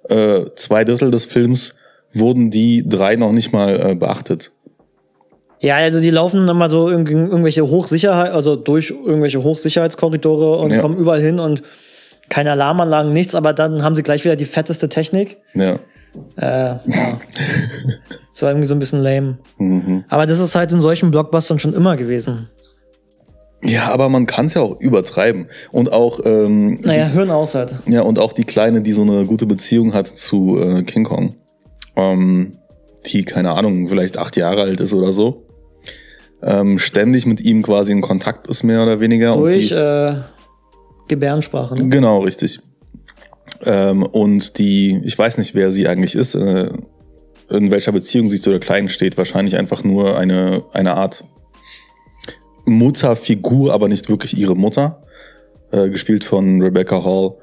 äh, 0.10 0.42
zwei 0.56 0.84
Drittel 0.86 1.12
des 1.12 1.26
Films 1.26 1.74
wurden 2.14 2.52
die 2.52 2.88
drei 2.88 3.16
noch 3.18 3.32
nicht 3.34 3.52
mal 3.52 3.92
äh, 3.92 3.96
beachtet. 3.96 4.52
Ja, 5.60 5.76
also 5.76 6.00
die 6.02 6.10
laufen 6.10 6.46
dann 6.48 6.58
mal 6.58 6.70
so 6.70 6.90
irg 6.90 7.10
irgendwelche 7.10 7.66
Hochsicherheit, 7.68 8.32
also 8.32 8.56
durch 8.56 8.92
irgendwelche 8.92 9.42
Hochsicherheitskorridore 9.44 10.58
und 10.60 10.72
Ja. 10.72 10.80
kommen 10.80 10.98
überall 10.98 11.22
hin 11.22 11.40
und 11.40 11.64
keine 12.30 12.52
Alarmanlagen, 12.52 13.14
nichts, 13.14 13.36
aber 13.36 13.54
dann 13.54 13.84
haben 13.84 13.96
sie 13.96 14.04
gleich 14.04 14.24
wieder 14.26 14.36
die 14.36 14.46
fetteste 14.46 14.90
Technik. 14.90 15.38
Ja. 15.54 15.80
Äh, 16.38 16.76
ja. 16.76 16.80
Das 18.34 18.42
war 18.42 18.50
irgendwie 18.50 18.68
so 18.68 18.76
ein 18.76 18.80
bisschen 18.80 19.00
lame. 19.02 19.38
Mhm. 19.60 20.04
Aber 20.10 20.26
das 20.26 20.40
ist 20.42 20.56
halt 20.56 20.70
in 20.74 20.82
solchen 20.82 21.10
Blockbustern 21.10 21.58
schon 21.58 21.74
immer 21.74 21.96
gewesen. 21.96 22.50
Ja, 23.64 23.88
aber 23.94 24.10
man 24.10 24.26
kann 24.26 24.48
es 24.48 24.56
ja 24.56 24.62
auch 24.62 24.78
übertreiben. 24.82 25.46
Und 25.72 25.94
auch, 25.94 26.20
ähm, 26.26 26.82
Naja, 26.84 27.06
Hirn 27.08 27.32
aus 27.32 27.56
halt. 27.56 27.76
ja, 27.88 28.02
und 28.02 28.20
auch 28.20 28.34
die 28.34 28.44
Kleine, 28.44 28.82
die 28.82 28.92
so 28.92 29.04
eine 29.04 29.26
gute 29.26 29.46
Beziehung 29.46 29.94
hat 29.94 30.08
zu 30.08 30.60
äh, 30.60 30.84
King 30.84 31.06
Kong. 31.06 31.36
Ähm, 31.96 32.58
die, 33.06 33.24
keine 33.24 33.52
Ahnung, 33.54 33.88
vielleicht 33.88 34.18
acht 34.18 34.36
Jahre 34.36 34.64
alt 34.64 34.82
ist 34.82 34.94
oder 34.94 35.14
so. 35.14 35.45
Ähm, 36.46 36.78
ständig 36.78 37.26
mit 37.26 37.42
ihm 37.42 37.64
quasi 37.64 37.92
in 37.92 38.02
Kontakt 38.02 38.48
ist, 38.48 38.64
mehr 38.64 38.84
oder 38.84 39.00
weniger. 39.00 39.36
Durch 39.36 39.70
die, 39.70 39.74
äh, 39.74 40.16
Gebärdensprache. 41.08 41.76
Ne? 41.76 41.90
Genau, 41.90 42.20
richtig. 42.20 42.60
Ähm, 43.64 44.04
und 44.04 44.58
die, 44.60 45.02
ich 45.04 45.18
weiß 45.18 45.38
nicht, 45.40 45.56
wer 45.56 45.72
sie 45.72 45.88
eigentlich 45.88 46.16
ist, 46.16 46.36
äh, 46.36 46.70
in 47.50 47.72
welcher 47.72 47.92
Beziehung 47.92 48.28
sie 48.28 48.40
zu 48.40 48.50
der 48.50 48.60
Kleinen 48.60 48.90
steht. 48.90 49.18
Wahrscheinlich 49.18 49.58
einfach 49.58 49.84
nur 49.84 50.18
eine, 50.18 50.64
eine 50.74 50.94
Art 50.94 51.24
Mutterfigur, 52.66 53.74
aber 53.74 53.88
nicht 53.88 54.10
wirklich 54.10 54.38
ihre 54.38 54.56
Mutter. 54.56 55.04
Äh, 55.72 55.90
gespielt 55.90 56.24
von 56.24 56.62
Rebecca 56.62 57.04
Hall. 57.04 57.36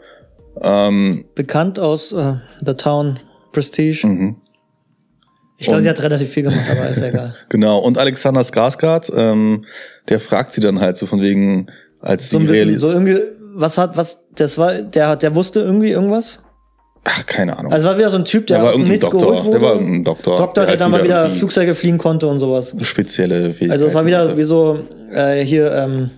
Ähm, 0.60 1.24
Bekannt 1.34 1.78
aus 1.78 2.12
äh, 2.12 2.34
The 2.64 2.74
Town 2.74 3.18
Prestige. 3.52 4.06
mhm. 4.06 4.36
Ich 5.62 5.68
glaube, 5.68 5.82
sie 5.82 5.88
hat 5.88 6.02
relativ 6.02 6.30
viel 6.30 6.42
gemacht, 6.44 6.60
aber 6.70 6.88
ist 6.90 7.00
ja 7.00 7.08
egal. 7.08 7.34
Genau. 7.48 7.78
Und 7.78 7.98
Alexander 7.98 8.42
Skarsgård, 8.42 9.10
ähm, 9.16 9.64
der 10.08 10.20
fragt 10.20 10.52
sie 10.52 10.60
dann 10.60 10.80
halt 10.80 10.96
so 10.96 11.06
von 11.06 11.20
wegen, 11.22 11.66
als 12.00 12.28
So 12.30 12.38
sie 12.38 12.44
ein 12.44 12.48
bisschen, 12.48 12.78
so 12.78 12.90
irgendwie, 12.90 13.18
was 13.54 13.78
hat, 13.78 13.96
was, 13.96 14.24
das 14.34 14.58
war, 14.58 14.74
der 14.82 15.08
hat, 15.08 15.22
der 15.22 15.34
wusste 15.34 15.60
irgendwie 15.60 15.90
irgendwas. 15.90 16.40
Ach, 17.04 17.26
keine 17.26 17.58
Ahnung. 17.58 17.72
Also 17.72 17.88
war 17.88 17.98
wieder 17.98 18.10
so 18.10 18.18
ein 18.18 18.24
Typ, 18.24 18.46
der, 18.46 18.58
Der 18.60 18.70
aus 18.70 18.76
dem 18.76 18.86
Nichts 18.86 19.04
Doktor. 19.04 19.20
geholt 19.20 19.44
wurde. 19.44 19.58
Der 19.58 19.62
war 19.68 19.74
irgendein 19.74 20.04
Doktor, 20.04 20.36
Doktor, 20.38 20.54
der 20.54 20.62
der, 20.64 20.70
halt 20.70 20.80
dann 20.80 20.90
mal 20.92 21.02
wieder 21.04 21.30
Flugzeuge 21.30 21.74
fliegen 21.74 21.98
konnte 21.98 22.28
und 22.28 22.38
sowas. 22.38 22.74
spezielle 22.82 23.42
Fähigkeiten. 23.44 23.72
Also 23.72 23.86
es 23.86 23.94
war 23.94 24.06
wieder 24.06 24.20
hatte. 24.20 24.36
wie 24.36 24.42
so, 24.44 24.80
äh, 25.12 25.44
hier, 25.44 25.72
ähm, 25.72 26.10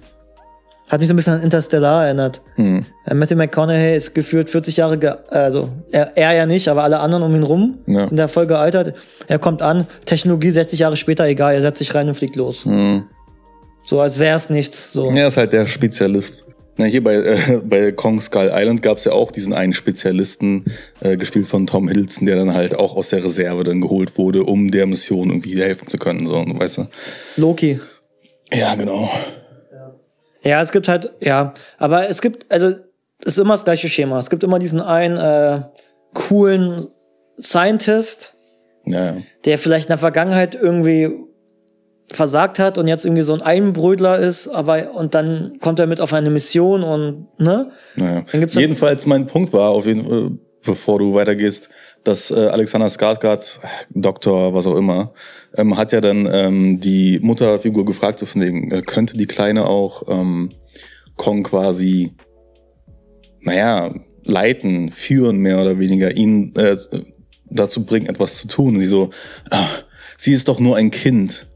hat 0.94 1.00
mich 1.00 1.08
so 1.08 1.14
ein 1.14 1.16
bisschen 1.16 1.34
an 1.34 1.42
Interstellar 1.42 2.06
erinnert. 2.06 2.40
Hm. 2.56 2.84
Äh, 3.06 3.14
Matthew 3.14 3.36
McConaughey 3.36 3.96
ist 3.96 4.14
geführt 4.14 4.48
40 4.50 4.76
Jahre, 4.76 4.98
ge 4.98 5.12
also 5.28 5.68
er, 5.92 6.16
er 6.16 6.32
ja 6.32 6.46
nicht, 6.46 6.68
aber 6.68 6.82
alle 6.84 7.00
anderen 7.00 7.22
um 7.24 7.34
ihn 7.34 7.42
rum 7.42 7.78
Ja. 7.86 8.06
sind 8.06 8.16
da 8.16 8.28
voll 8.28 8.46
gealtert. 8.46 8.94
Er 9.26 9.38
kommt 9.38 9.60
an, 9.62 9.86
Technologie 10.06 10.50
60 10.50 10.78
Jahre 10.78 10.96
später, 10.96 11.26
egal, 11.26 11.54
er 11.54 11.60
setzt 11.62 11.78
sich 11.78 11.94
rein 11.94 12.08
und 12.08 12.14
fliegt 12.14 12.36
los. 12.36 12.64
Hm. 12.64 13.04
So 13.84 14.00
als 14.00 14.18
wäre 14.18 14.36
es 14.36 14.48
nichts. 14.48 14.92
So. 14.92 15.10
Er 15.10 15.28
ist 15.28 15.36
halt 15.36 15.52
der 15.52 15.66
Spezialist. 15.66 16.46
Na, 16.76 16.86
hier 16.86 17.04
bei, 17.04 17.14
äh, 17.16 17.36
bei 17.64 17.92
Kong 17.92 18.20
Skull 18.20 18.50
Island 18.52 18.82
gab 18.82 18.96
es 18.96 19.04
ja 19.04 19.12
auch 19.12 19.30
diesen 19.30 19.52
einen 19.52 19.72
Spezialisten, 19.72 20.64
äh, 21.00 21.16
gespielt 21.16 21.46
von 21.46 21.66
Tom 21.66 21.88
Hiddleston, 21.88 22.26
der 22.26 22.36
dann 22.36 22.54
halt 22.54 22.74
auch 22.74 22.96
aus 22.96 23.10
der 23.10 23.22
Reserve 23.22 23.62
dann 23.62 23.80
geholt 23.80 24.16
wurde, 24.18 24.42
um 24.44 24.70
der 24.70 24.86
Mission 24.86 25.28
irgendwie 25.28 25.60
helfen 25.60 25.86
zu 25.86 25.98
können. 25.98 26.26
So, 26.26 26.44
weißt 26.46 26.78
du? 26.78 26.86
Loki. 27.36 27.80
Ja, 28.52 28.74
genau. 28.74 29.08
Ja, 30.44 30.60
es 30.62 30.72
gibt 30.72 30.88
halt, 30.88 31.12
ja, 31.20 31.54
aber 31.78 32.08
es 32.08 32.20
gibt, 32.20 32.50
also 32.52 32.68
es 33.20 33.32
ist 33.34 33.38
immer 33.38 33.54
das 33.54 33.64
gleiche 33.64 33.88
Schema. 33.88 34.18
Es 34.18 34.28
gibt 34.30 34.42
immer 34.44 34.58
diesen 34.58 34.80
einen 34.80 35.16
äh, 35.16 35.62
coolen 36.12 36.86
Scientist, 37.40 38.34
Ja, 38.84 39.04
ja. 39.06 39.16
der 39.44 39.58
vielleicht 39.58 39.86
in 39.86 39.90
der 39.92 39.98
Vergangenheit 39.98 40.54
irgendwie 40.54 41.10
versagt 42.12 42.58
hat 42.58 42.76
und 42.78 42.86
jetzt 42.86 43.04
irgendwie 43.06 43.22
so 43.22 43.32
ein 43.34 43.40
Einbrödler 43.42 44.18
ist, 44.18 44.48
aber 44.48 44.92
und 44.94 45.14
dann 45.14 45.56
kommt 45.60 45.78
er 45.78 45.86
mit 45.86 46.00
auf 46.00 46.12
eine 46.12 46.28
Mission 46.30 46.82
und 46.82 47.26
ne? 47.38 47.70
Dann- 47.96 48.24
Jedenfalls 48.50 49.06
mein 49.06 49.26
Punkt 49.26 49.52
war 49.54 49.70
auf 49.70 49.86
jeden 49.86 50.06
Fall, 50.06 50.30
bevor 50.64 50.98
du 50.98 51.14
weitergehst, 51.14 51.70
dass 52.04 52.30
äh, 52.30 52.34
Alexander 52.34 52.88
Skarsgård, 52.88 53.60
äh, 53.62 53.66
Doktor, 53.90 54.54
was 54.54 54.66
auch 54.66 54.76
immer, 54.76 55.12
ähm, 55.56 55.76
hat 55.76 55.92
ja 55.92 56.00
dann 56.00 56.28
ähm, 56.30 56.80
die 56.80 57.18
Mutterfigur 57.20 57.84
gefragt, 57.84 58.18
so 58.18 58.26
von 58.26 58.42
wegen, 58.42 58.70
äh, 58.70 58.82
könnte 58.82 59.16
die 59.16 59.26
Kleine 59.26 59.66
auch 59.66 60.02
ähm, 60.08 60.52
Kong 61.16 61.42
quasi, 61.42 62.12
naja, 63.40 63.92
leiten, 64.22 64.90
führen, 64.90 65.38
mehr 65.38 65.60
oder 65.60 65.78
weniger, 65.78 66.14
ihn 66.16 66.54
äh, 66.56 66.76
dazu 67.50 67.84
bringen, 67.84 68.06
etwas 68.06 68.36
zu 68.36 68.48
tun. 68.48 68.74
Und 68.74 68.80
sie 68.80 68.86
so, 68.86 69.10
ah, 69.50 69.66
sie 70.16 70.32
ist 70.32 70.48
doch 70.48 70.60
nur 70.60 70.76
ein 70.76 70.90
Kind. 70.90 71.46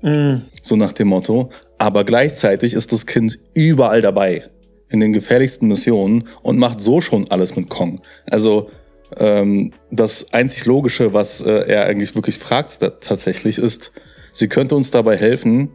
So 0.62 0.76
nach 0.76 0.92
dem 0.92 1.08
Motto. 1.08 1.50
Aber 1.78 2.04
gleichzeitig 2.04 2.74
ist 2.74 2.92
das 2.92 3.06
Kind 3.06 3.38
überall 3.54 4.02
dabei. 4.02 4.44
In 4.90 5.00
den 5.00 5.12
gefährlichsten 5.12 5.68
Missionen 5.68 6.28
und 6.42 6.58
macht 6.58 6.80
so 6.80 7.00
schon 7.00 7.30
alles 7.30 7.56
mit 7.56 7.68
Kong. 7.68 8.00
Also 8.30 8.70
ähm, 9.16 9.72
das 9.90 10.32
einzig 10.32 10.66
Logische, 10.66 11.14
was 11.14 11.40
äh, 11.40 11.50
er 11.66 11.86
eigentlich 11.86 12.14
wirklich 12.14 12.38
fragt 12.38 12.78
tatsächlich, 13.00 13.58
ist, 13.58 13.92
sie 14.32 14.48
könnte 14.48 14.74
uns 14.76 14.90
dabei 14.90 15.16
helfen, 15.16 15.70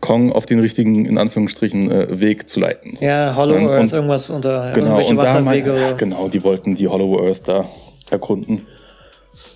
Kong 0.00 0.32
auf 0.32 0.44
den 0.44 0.60
richtigen, 0.60 1.06
in 1.06 1.16
Anführungsstrichen, 1.16 1.90
äh, 1.90 2.20
Weg 2.20 2.46
zu 2.48 2.60
leiten. 2.60 2.98
Ja, 3.00 3.34
Hollow 3.36 3.56
Und- 3.56 3.68
Earth, 3.68 3.80
und- 3.80 3.92
irgendwas 3.94 4.28
unter 4.28 4.72
Genau, 4.74 5.02
und 5.06 5.16
da 5.16 5.40
mein, 5.40 5.64
ach, 5.70 5.96
genau, 5.96 6.28
die 6.28 6.44
wollten 6.44 6.74
die 6.74 6.88
Hollow 6.88 7.26
Earth 7.26 7.48
da 7.48 7.66
erkunden. 8.10 8.66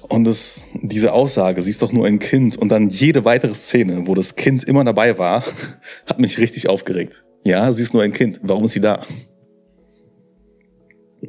Und 0.09 0.25
das, 0.25 0.67
diese 0.81 1.13
Aussage, 1.13 1.61
sie 1.61 1.69
ist 1.69 1.83
doch 1.83 1.93
nur 1.93 2.07
ein 2.07 2.19
Kind 2.19 2.57
und 2.57 2.71
dann 2.71 2.89
jede 2.89 3.27
weitere 3.27 3.53
Szene, 3.55 4.07
wo 4.07 4.15
das 4.15 4.37
Kind 4.37 4.65
immer 4.65 4.83
dabei 4.83 5.19
war, 5.19 5.45
hat 6.09 6.19
mich 6.19 6.39
richtig 6.39 6.67
aufgeregt. 6.67 7.25
Ja, 7.45 7.71
sie 7.71 7.83
ist 7.83 7.93
nur 7.93 8.03
ein 8.03 8.13
Kind. 8.13 8.41
Warum 8.43 8.65
ist 8.65 8.73
sie 8.73 8.81
da? 8.81 9.03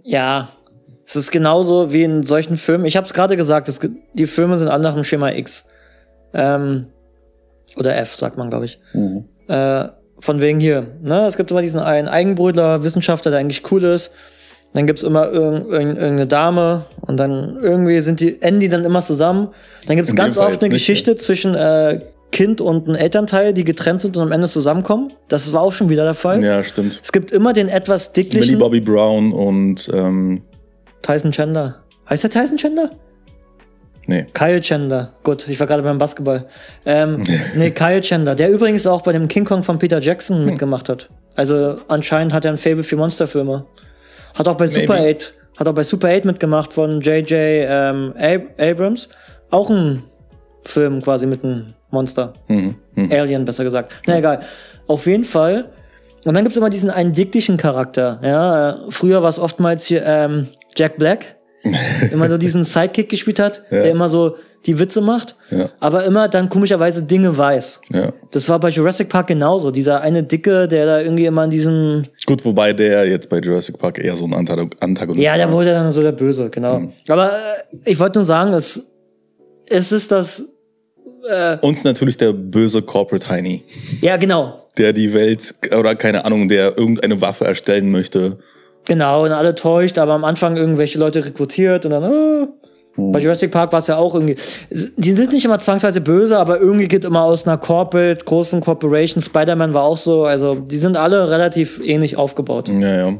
Ja, 0.03 0.49
es 1.09 1.15
ist 1.15 1.31
genauso 1.31 1.91
wie 1.91 2.03
in 2.03 2.21
solchen 2.21 2.55
Filmen. 2.55 2.85
Ich 2.85 2.95
habe 2.95 3.05
es 3.05 3.13
gerade 3.13 3.35
gesagt, 3.35 3.67
es, 3.67 3.79
die 4.13 4.27
Filme 4.27 4.59
sind 4.59 4.67
alle 4.67 4.83
nach 4.83 4.93
dem 4.93 5.03
Schema 5.03 5.31
X. 5.31 5.65
Ähm, 6.35 6.85
oder 7.77 7.97
F, 7.97 8.15
sagt 8.15 8.37
man, 8.37 8.51
glaube 8.51 8.65
ich. 8.65 8.79
Äh, 9.47 9.85
von 10.19 10.39
wegen 10.39 10.59
hier. 10.59 10.85
Ne? 11.01 11.25
Es 11.25 11.35
gibt 11.35 11.49
immer 11.49 11.63
diesen 11.63 11.79
einen 11.79 12.07
Eigenbrötler, 12.07 12.83
Wissenschaftler, 12.83 13.31
der 13.31 13.39
eigentlich 13.39 13.71
cool 13.71 13.83
ist. 13.85 14.11
Dann 14.73 14.85
gibt's 14.85 15.01
immer 15.01 15.31
irg 15.31 15.65
irg 15.71 15.71
irgendeine 15.71 16.27
Dame 16.27 16.85
und 17.01 17.17
dann 17.17 17.57
irgendwie 17.59 18.01
sind 18.01 18.19
die, 18.19 18.39
enden 18.39 18.59
die 18.59 18.69
dann 18.69 18.85
immer 18.85 19.01
zusammen. 19.01 19.47
Dann 19.87 19.95
gibt's 19.95 20.11
In 20.11 20.17
ganz 20.17 20.37
oft 20.37 20.61
eine 20.61 20.69
nicht, 20.69 20.73
Geschichte 20.73 21.15
zwischen 21.15 21.55
äh, 21.55 22.01
Kind 22.31 22.61
und 22.61 22.87
einem 22.87 22.95
Elternteil, 22.95 23.53
die 23.53 23.63
getrennt 23.63 24.01
sind 24.01 24.15
und 24.15 24.21
am 24.21 24.31
Ende 24.31 24.47
zusammenkommen. 24.47 25.13
Das 25.27 25.51
war 25.53 25.61
auch 25.61 25.73
schon 25.73 25.89
wieder 25.89 26.03
der 26.03 26.13
Fall. 26.13 26.43
Ja, 26.43 26.63
stimmt. 26.63 27.01
Es 27.03 27.11
gibt 27.11 27.31
immer 27.31 27.53
den 27.53 27.67
etwas 27.67 28.11
Millie 28.15 28.29
dicklichen 28.29 28.59
Bobby 28.59 28.79
Brown 28.79 29.33
und 29.33 29.89
ähm, 29.91 30.43
Tyson 31.01 31.31
Chandler. 31.31 31.83
Heißt 32.09 32.23
der 32.23 32.31
Tyson 32.31 32.57
Chandler? 32.57 32.91
nee. 34.09 34.25
Kyle 34.33 34.59
Chandler. 34.59 35.13
Gut, 35.23 35.47
ich 35.47 35.59
war 35.59 35.67
gerade 35.67 35.83
beim 35.83 35.97
Basketball. 35.97 36.47
Ähm, 36.85 37.23
nee, 37.55 37.71
Kyle 37.71 38.01
Chandler, 38.01 38.35
der 38.35 38.49
übrigens 38.49 38.85
auch 38.87 39.01
bei 39.03 39.13
dem 39.13 39.27
King 39.27 39.45
Kong 39.45 39.63
von 39.63 39.79
Peter 39.79 39.99
Jackson 39.99 40.45
mitgemacht 40.45 40.89
hat. 40.89 41.09
Also 41.35 41.77
anscheinend 41.87 42.33
hat 42.33 42.43
er 42.43 42.51
ein 42.51 42.57
Fable 42.57 42.83
für 42.83 42.97
Monsterfilme. 42.97 43.65
Hat 44.33 44.47
auch 44.47 44.57
bei 44.57 44.67
Super 44.67 44.95
Maybe. 44.99 45.17
8, 45.17 45.33
hat 45.57 45.67
auch 45.67 45.73
bei 45.73 45.83
Super 45.83 46.09
8 46.09 46.25
mitgemacht 46.25 46.73
von 46.73 46.99
J.J. 47.01 47.31
Ähm, 47.31 48.13
Ab 48.17 48.41
Abrams. 48.59 49.09
Auch 49.51 49.69
ein 49.69 50.03
Film 50.65 51.01
quasi 51.01 51.25
mit 51.25 51.43
einem 51.43 51.73
Monster. 51.91 52.33
Mhm. 52.47 52.75
Mhm. 52.95 53.11
Alien, 53.11 53.45
besser 53.45 53.63
gesagt. 53.63 53.93
Na 54.05 54.17
egal. 54.17 54.41
Auf 54.87 55.05
jeden 55.05 55.23
Fall. 55.23 55.69
Und 56.25 56.33
dann 56.33 56.43
gibt's 56.43 56.57
immer 56.57 56.69
diesen 56.69 56.89
einen 56.89 57.13
dicklichen 57.13 57.57
Charakter. 57.57 58.19
Ja, 58.21 58.69
äh, 58.69 58.75
früher 58.89 59.23
war 59.23 59.29
es 59.29 59.39
oftmals 59.39 59.85
hier 59.85 60.05
ähm, 60.05 60.47
Jack 60.79 60.97
Black, 60.97 61.35
immer 62.11 62.29
so 62.29 62.37
diesen 62.45 62.63
Sidekick 62.63 63.09
gespielt 63.09 63.39
hat, 63.39 63.63
der 63.69 63.91
immer 63.91 64.07
so 64.07 64.37
die 64.65 64.77
Witze 64.77 64.99
macht, 64.99 65.35
Ja. 65.51 65.69
aber 65.79 66.03
immer 66.03 66.27
dann 66.27 66.49
komischerweise 66.49 67.03
Dinge 67.03 67.37
weiß. 67.37 67.79
Ja. 67.93 68.11
Das 68.31 68.49
war 68.49 68.59
bei 68.59 68.67
Jurassic 68.69 69.07
Park 69.07 69.27
genauso. 69.27 69.71
Dieser 69.71 70.01
eine 70.01 70.21
Dicke, 70.23 70.67
der 70.67 70.85
da 70.85 70.99
irgendwie 71.01 71.25
immer 71.25 71.45
in 71.45 71.49
diesem. 71.49 72.05
Gut, 72.25 72.43
wobei 72.43 72.73
der 72.73 73.07
jetzt 73.07 73.29
bei 73.29 73.37
Jurassic 73.37 73.77
Park 73.77 74.03
eher 74.03 74.15
so 74.17 74.25
ein 74.25 74.33
Antag- 74.33 74.75
Antagonist 74.81 75.23
Ja, 75.23 75.37
der 75.37 75.49
wurde 75.51 75.71
dann 75.71 75.89
so 75.91 76.01
der 76.01 76.11
Böse, 76.11 76.49
genau. 76.49 76.89
Aber 77.07 77.31
äh, 77.31 77.77
ich 77.85 77.97
wollte 77.99 78.19
nur 78.19 78.25
sagen, 78.25 78.51
es, 78.53 78.85
es 79.67 79.91
ist 79.93 80.11
das. 80.11 80.43
Und 81.61 81.83
natürlich 81.85 82.17
der 82.17 82.33
böse 82.33 82.81
Corporate 82.81 83.29
Heini, 83.29 83.63
Ja, 84.01 84.17
genau. 84.17 84.67
der 84.77 84.93
die 84.93 85.13
Welt, 85.13 85.53
oder 85.77 85.93
keine 85.95 86.25
Ahnung, 86.25 86.49
der 86.49 86.77
irgendeine 86.77 87.21
Waffe 87.21 87.45
erstellen 87.45 87.91
möchte. 87.91 88.39
Genau, 88.89 89.23
und 89.23 89.31
alle 89.31 89.53
täuscht, 89.53 89.99
aber 89.99 90.13
am 90.13 90.23
Anfang 90.25 90.57
irgendwelche 90.57 90.97
Leute 90.97 91.23
rekrutiert 91.23 91.85
und 91.85 91.91
dann, 91.91 92.03
äh, 92.03 92.47
bei 92.97 93.19
Jurassic 93.19 93.51
Park 93.51 93.71
war 93.71 93.79
es 93.79 93.87
ja 93.87 93.97
auch 93.97 94.15
irgendwie. 94.15 94.35
Die 94.97 95.11
sind 95.11 95.31
nicht 95.31 95.45
immer 95.45 95.59
zwangsweise 95.59 96.01
böse, 96.01 96.37
aber 96.37 96.59
irgendwie 96.59 96.87
geht 96.87 97.05
immer 97.05 97.21
aus 97.21 97.47
einer 97.47 97.57
Corporate, 97.57 98.25
großen 98.25 98.59
Corporation. 98.61 99.21
Spider-Man 99.21 99.73
war 99.73 99.83
auch 99.83 99.95
so, 99.95 100.25
also 100.25 100.55
die 100.55 100.79
sind 100.79 100.97
alle 100.97 101.29
relativ 101.29 101.79
ähnlich 101.85 102.17
aufgebaut. 102.17 102.67
Ja, 102.67 103.09
ja. 103.09 103.13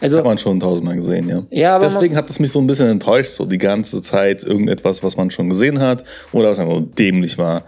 Also, 0.00 0.18
Hat 0.18 0.24
man 0.24 0.38
schon 0.38 0.60
tausendmal 0.60 0.94
gesehen, 0.94 1.28
ja. 1.28 1.42
Ja, 1.50 1.76
aber 1.76 1.86
Deswegen 1.86 2.16
hat 2.16 2.30
es 2.30 2.38
mich 2.38 2.52
so 2.52 2.60
ein 2.60 2.66
bisschen 2.66 2.88
enttäuscht, 2.88 3.32
so 3.32 3.44
die 3.44 3.58
ganze 3.58 4.02
Zeit 4.02 4.44
irgendetwas, 4.44 5.02
was 5.02 5.16
man 5.16 5.30
schon 5.30 5.50
gesehen 5.50 5.80
hat 5.80 6.04
oder 6.32 6.50
was 6.50 6.58
einfach 6.60 6.80
dämlich 6.96 7.38
war, 7.38 7.64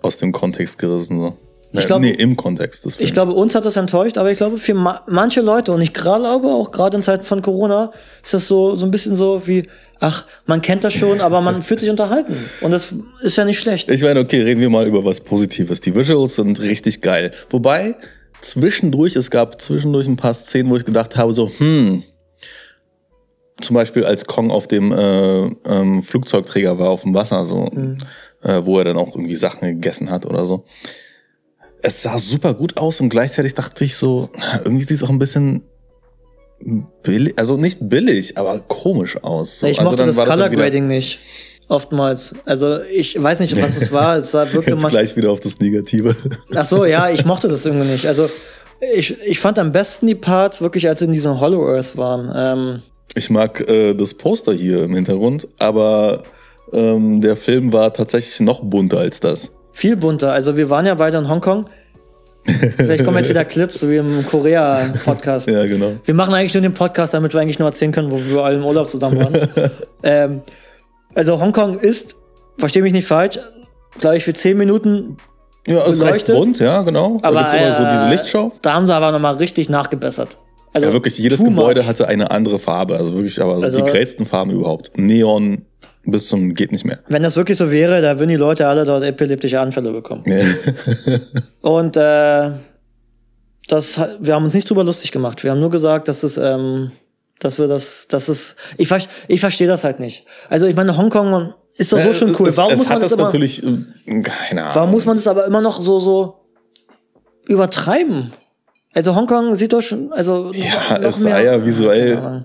aus 0.00 0.16
dem 0.16 0.32
Kontext 0.32 0.78
gerissen. 0.78 1.20
So. 1.20 1.36
Ich 1.72 1.86
glaube, 1.86 2.04
nee, 2.04 2.12
im 2.12 2.36
Kontext 2.36 2.84
des 2.84 2.96
Films. 2.96 3.08
ich 3.08 3.12
glaube, 3.12 3.32
uns 3.32 3.54
hat 3.54 3.64
das 3.64 3.76
enttäuscht, 3.76 4.18
aber 4.18 4.30
ich 4.32 4.36
glaube, 4.36 4.58
für 4.58 4.74
ma 4.74 5.02
manche 5.06 5.40
Leute, 5.40 5.72
und 5.72 5.80
ich 5.80 5.92
glaube 5.92 6.48
auch 6.48 6.72
gerade 6.72 6.96
in 6.96 7.02
Zeiten 7.02 7.22
von 7.22 7.42
Corona, 7.42 7.92
ist 8.24 8.34
das 8.34 8.48
so, 8.48 8.74
so 8.74 8.84
ein 8.86 8.90
bisschen 8.90 9.14
so 9.14 9.42
wie, 9.46 9.68
ach, 10.00 10.26
man 10.46 10.62
kennt 10.62 10.82
das 10.82 10.94
schon, 10.94 11.20
aber 11.20 11.40
man 11.40 11.62
fühlt 11.62 11.80
sich 11.80 11.90
unterhalten. 11.90 12.34
Und 12.60 12.72
das 12.72 12.94
ist 13.20 13.36
ja 13.36 13.44
nicht 13.44 13.60
schlecht. 13.60 13.88
Ich 13.90 14.02
meine, 14.02 14.20
okay, 14.20 14.42
reden 14.42 14.60
wir 14.60 14.70
mal 14.70 14.86
über 14.86 15.04
was 15.04 15.20
Positives. 15.20 15.80
Die 15.80 15.94
Visuals 15.94 16.36
sind 16.36 16.60
richtig 16.60 17.02
geil. 17.02 17.30
Wobei, 17.50 17.96
zwischendurch, 18.40 19.14
es 19.14 19.30
gab 19.30 19.60
zwischendurch 19.60 20.08
ein 20.08 20.16
paar 20.16 20.34
Szenen, 20.34 20.70
wo 20.70 20.76
ich 20.76 20.84
gedacht 20.84 21.16
habe, 21.16 21.32
so, 21.32 21.50
hm, 21.56 22.02
zum 23.60 23.74
Beispiel 23.74 24.04
als 24.04 24.24
Kong 24.24 24.50
auf 24.50 24.66
dem 24.66 24.90
äh, 24.90 25.44
ähm, 25.66 26.02
Flugzeugträger 26.02 26.78
war, 26.78 26.90
auf 26.90 27.02
dem 27.02 27.14
Wasser, 27.14 27.44
so, 27.44 27.70
äh, 28.42 28.62
wo 28.64 28.78
er 28.78 28.84
dann 28.84 28.96
auch 28.96 29.14
irgendwie 29.14 29.36
Sachen 29.36 29.68
gegessen 29.68 30.10
hat 30.10 30.26
oder 30.26 30.46
so. 30.46 30.64
Es 31.82 32.02
sah 32.02 32.18
super 32.18 32.54
gut 32.54 32.76
aus 32.78 33.00
und 33.00 33.08
gleichzeitig 33.08 33.54
dachte 33.54 33.84
ich 33.84 33.96
so, 33.96 34.28
irgendwie 34.64 34.84
sieht 34.84 34.96
es 34.98 35.02
auch 35.02 35.10
ein 35.10 35.18
bisschen 35.18 35.62
billig, 37.02 37.34
also 37.36 37.56
nicht 37.56 37.78
billig, 37.88 38.36
aber 38.36 38.58
komisch 38.60 39.16
aus. 39.22 39.60
So. 39.60 39.66
ich 39.66 39.78
also 39.78 39.90
mochte 39.90 40.04
das 40.04 40.16
war 40.16 40.26
Color 40.26 40.50
Grading 40.50 40.86
nicht. 40.86 41.18
Oftmals. 41.68 42.34
Also 42.44 42.80
ich 42.82 43.20
weiß 43.22 43.38
nicht, 43.40 43.60
was 43.62 43.76
es 43.76 43.92
war. 43.92 44.16
Es 44.18 44.32
sah 44.32 44.52
wirkte 44.52 44.70
Jetzt 44.72 44.82
man. 44.82 44.90
gleich 44.90 45.16
wieder 45.16 45.30
auf 45.30 45.38
das 45.38 45.60
Negative. 45.60 46.16
Ach 46.54 46.64
so, 46.64 46.84
ja, 46.84 47.10
ich 47.10 47.24
mochte 47.24 47.46
das 47.46 47.64
irgendwie 47.64 47.86
nicht. 47.88 48.06
Also 48.06 48.28
ich, 48.94 49.16
ich 49.24 49.38
fand 49.38 49.56
am 49.58 49.70
besten 49.70 50.08
die 50.08 50.16
Parts 50.16 50.60
wirklich, 50.60 50.88
als 50.88 50.98
sie 50.98 51.04
in 51.06 51.12
diesem 51.12 51.38
Hollow 51.38 51.68
Earth 51.68 51.96
waren. 51.96 52.32
Ähm, 52.34 52.82
Ich 53.14 53.30
mag 53.30 53.60
äh, 53.68 53.94
das 53.94 54.14
Poster 54.14 54.52
hier 54.52 54.82
im 54.82 54.94
Hintergrund, 54.96 55.46
aber 55.58 56.24
ähm, 56.72 57.20
der 57.20 57.36
Film 57.36 57.72
war 57.72 57.92
tatsächlich 57.94 58.40
noch 58.40 58.64
bunter 58.64 58.98
als 58.98 59.20
das. 59.20 59.52
Viel 59.72 59.96
bunter. 59.96 60.32
Also 60.32 60.56
wir 60.56 60.70
waren 60.70 60.86
ja 60.86 60.94
beide 60.94 61.18
in 61.18 61.28
Hongkong. 61.28 61.66
Vielleicht 62.76 63.04
kommen 63.04 63.18
jetzt 63.18 63.28
wieder 63.28 63.44
Clips, 63.46 63.80
so 63.80 63.90
wie 63.90 63.96
im 63.98 64.24
Korea-Podcast. 64.26 65.48
Ja, 65.48 65.66
genau. 65.66 65.92
Wir 66.04 66.14
machen 66.14 66.32
eigentlich 66.34 66.54
nur 66.54 66.62
den 66.62 66.72
Podcast, 66.72 67.12
damit 67.14 67.34
wir 67.34 67.40
eigentlich 67.40 67.58
nur 67.58 67.68
erzählen 67.68 67.92
können, 67.92 68.10
wo 68.10 68.18
wir 68.18 68.42
alle 68.42 68.56
im 68.56 68.64
Urlaub 68.64 68.86
zusammen 68.88 69.18
waren. 69.22 69.70
ähm, 70.02 70.42
also 71.14 71.38
Hongkong 71.40 71.78
ist, 71.78 72.16
verstehe 72.58 72.82
mich 72.82 72.92
nicht 72.92 73.06
falsch, 73.06 73.38
glaube 73.98 74.16
ich, 74.16 74.24
für 74.24 74.32
10 74.32 74.56
Minuten. 74.56 75.16
Ja, 75.66 75.82
ist 75.82 76.00
recht 76.02 76.26
Beleuchtet. 76.26 76.34
bunt, 76.36 76.58
ja, 76.60 76.80
genau. 76.82 77.18
Da 77.20 77.28
Aber 77.28 77.38
gibt's 77.40 77.52
immer 77.52 77.76
so 77.76 77.84
diese 77.84 78.06
äh, 78.06 78.10
Lichtshow. 78.10 78.52
Da 78.62 78.72
haben 78.72 78.86
sie 78.86 78.94
aber 78.94 79.12
nochmal 79.12 79.34
richtig 79.36 79.68
nachgebessert. 79.68 80.38
Also 80.72 80.86
Ja, 80.86 80.92
wirklich, 80.94 81.18
jedes 81.18 81.44
Gebäude 81.44 81.80
much. 81.80 81.88
hatte 81.88 82.08
eine 82.08 82.30
andere 82.30 82.58
Farbe. 82.58 82.96
Also 82.96 83.14
wirklich, 83.14 83.40
aber 83.42 83.62
Also- 83.62 83.84
die 83.84 83.90
grellsten 83.90 84.24
Farben 84.24 84.50
überhaupt. 84.52 84.92
Neon 84.96 85.66
bis 86.04 86.28
zum 86.28 86.54
geht 86.54 86.72
nicht 86.72 86.84
mehr. 86.84 87.00
Wenn 87.08 87.22
das 87.22 87.36
wirklich 87.36 87.58
so 87.58 87.70
wäre, 87.70 88.00
da 88.00 88.18
würden 88.18 88.30
die 88.30 88.36
Leute 88.36 88.66
alle 88.66 88.84
dort 88.84 89.04
epileptische 89.04 89.60
Anfälle 89.60 89.92
bekommen. 89.92 90.24
Ja. 90.26 91.18
Und 91.60 91.96
äh, 91.96 92.50
das, 93.68 94.00
wir 94.20 94.34
haben 94.34 94.44
uns 94.44 94.54
nicht 94.54 94.68
drüber 94.68 94.84
lustig 94.84 95.12
gemacht. 95.12 95.44
Wir 95.44 95.50
haben 95.50 95.60
nur 95.60 95.70
gesagt, 95.70 96.08
dass 96.08 96.22
es, 96.22 96.36
ähm, 96.38 96.92
dass 97.38 97.58
wir 97.58 97.68
das, 97.68 98.08
dass 98.08 98.28
es, 98.28 98.56
ich, 98.78 98.88
ich 99.28 99.40
verstehe 99.40 99.68
das 99.68 99.84
halt 99.84 100.00
nicht. 100.00 100.26
Also 100.48 100.66
ich 100.66 100.74
meine, 100.74 100.96
Hongkong 100.96 101.54
ist 101.76 101.92
doch 101.92 102.00
so 102.00 102.12
schon 102.12 102.34
cool. 102.38 102.48
Es, 102.48 102.56
Warum 102.56 102.72
es 102.72 102.78
muss 102.78 102.88
man 102.88 103.00
das 103.00 103.10
das 103.10 103.18
immer, 103.18 103.26
natürlich, 103.26 103.62
äh, 103.62 104.22
keine 104.22 104.62
Ahnung. 104.62 104.74
warum 104.74 104.90
muss 104.90 105.04
man 105.04 105.16
das 105.16 105.28
aber 105.28 105.46
immer 105.46 105.60
noch 105.60 105.80
so, 105.80 106.00
so 106.00 106.40
übertreiben? 107.46 108.32
Also 108.92 109.14
Hongkong 109.14 109.54
sieht 109.54 109.72
doch 109.72 109.82
schon, 109.82 110.12
also 110.12 110.52
Ja, 110.52 110.96
es 110.96 111.20
sei 111.20 111.44
ja 111.44 111.64
visuell-. 111.64 112.44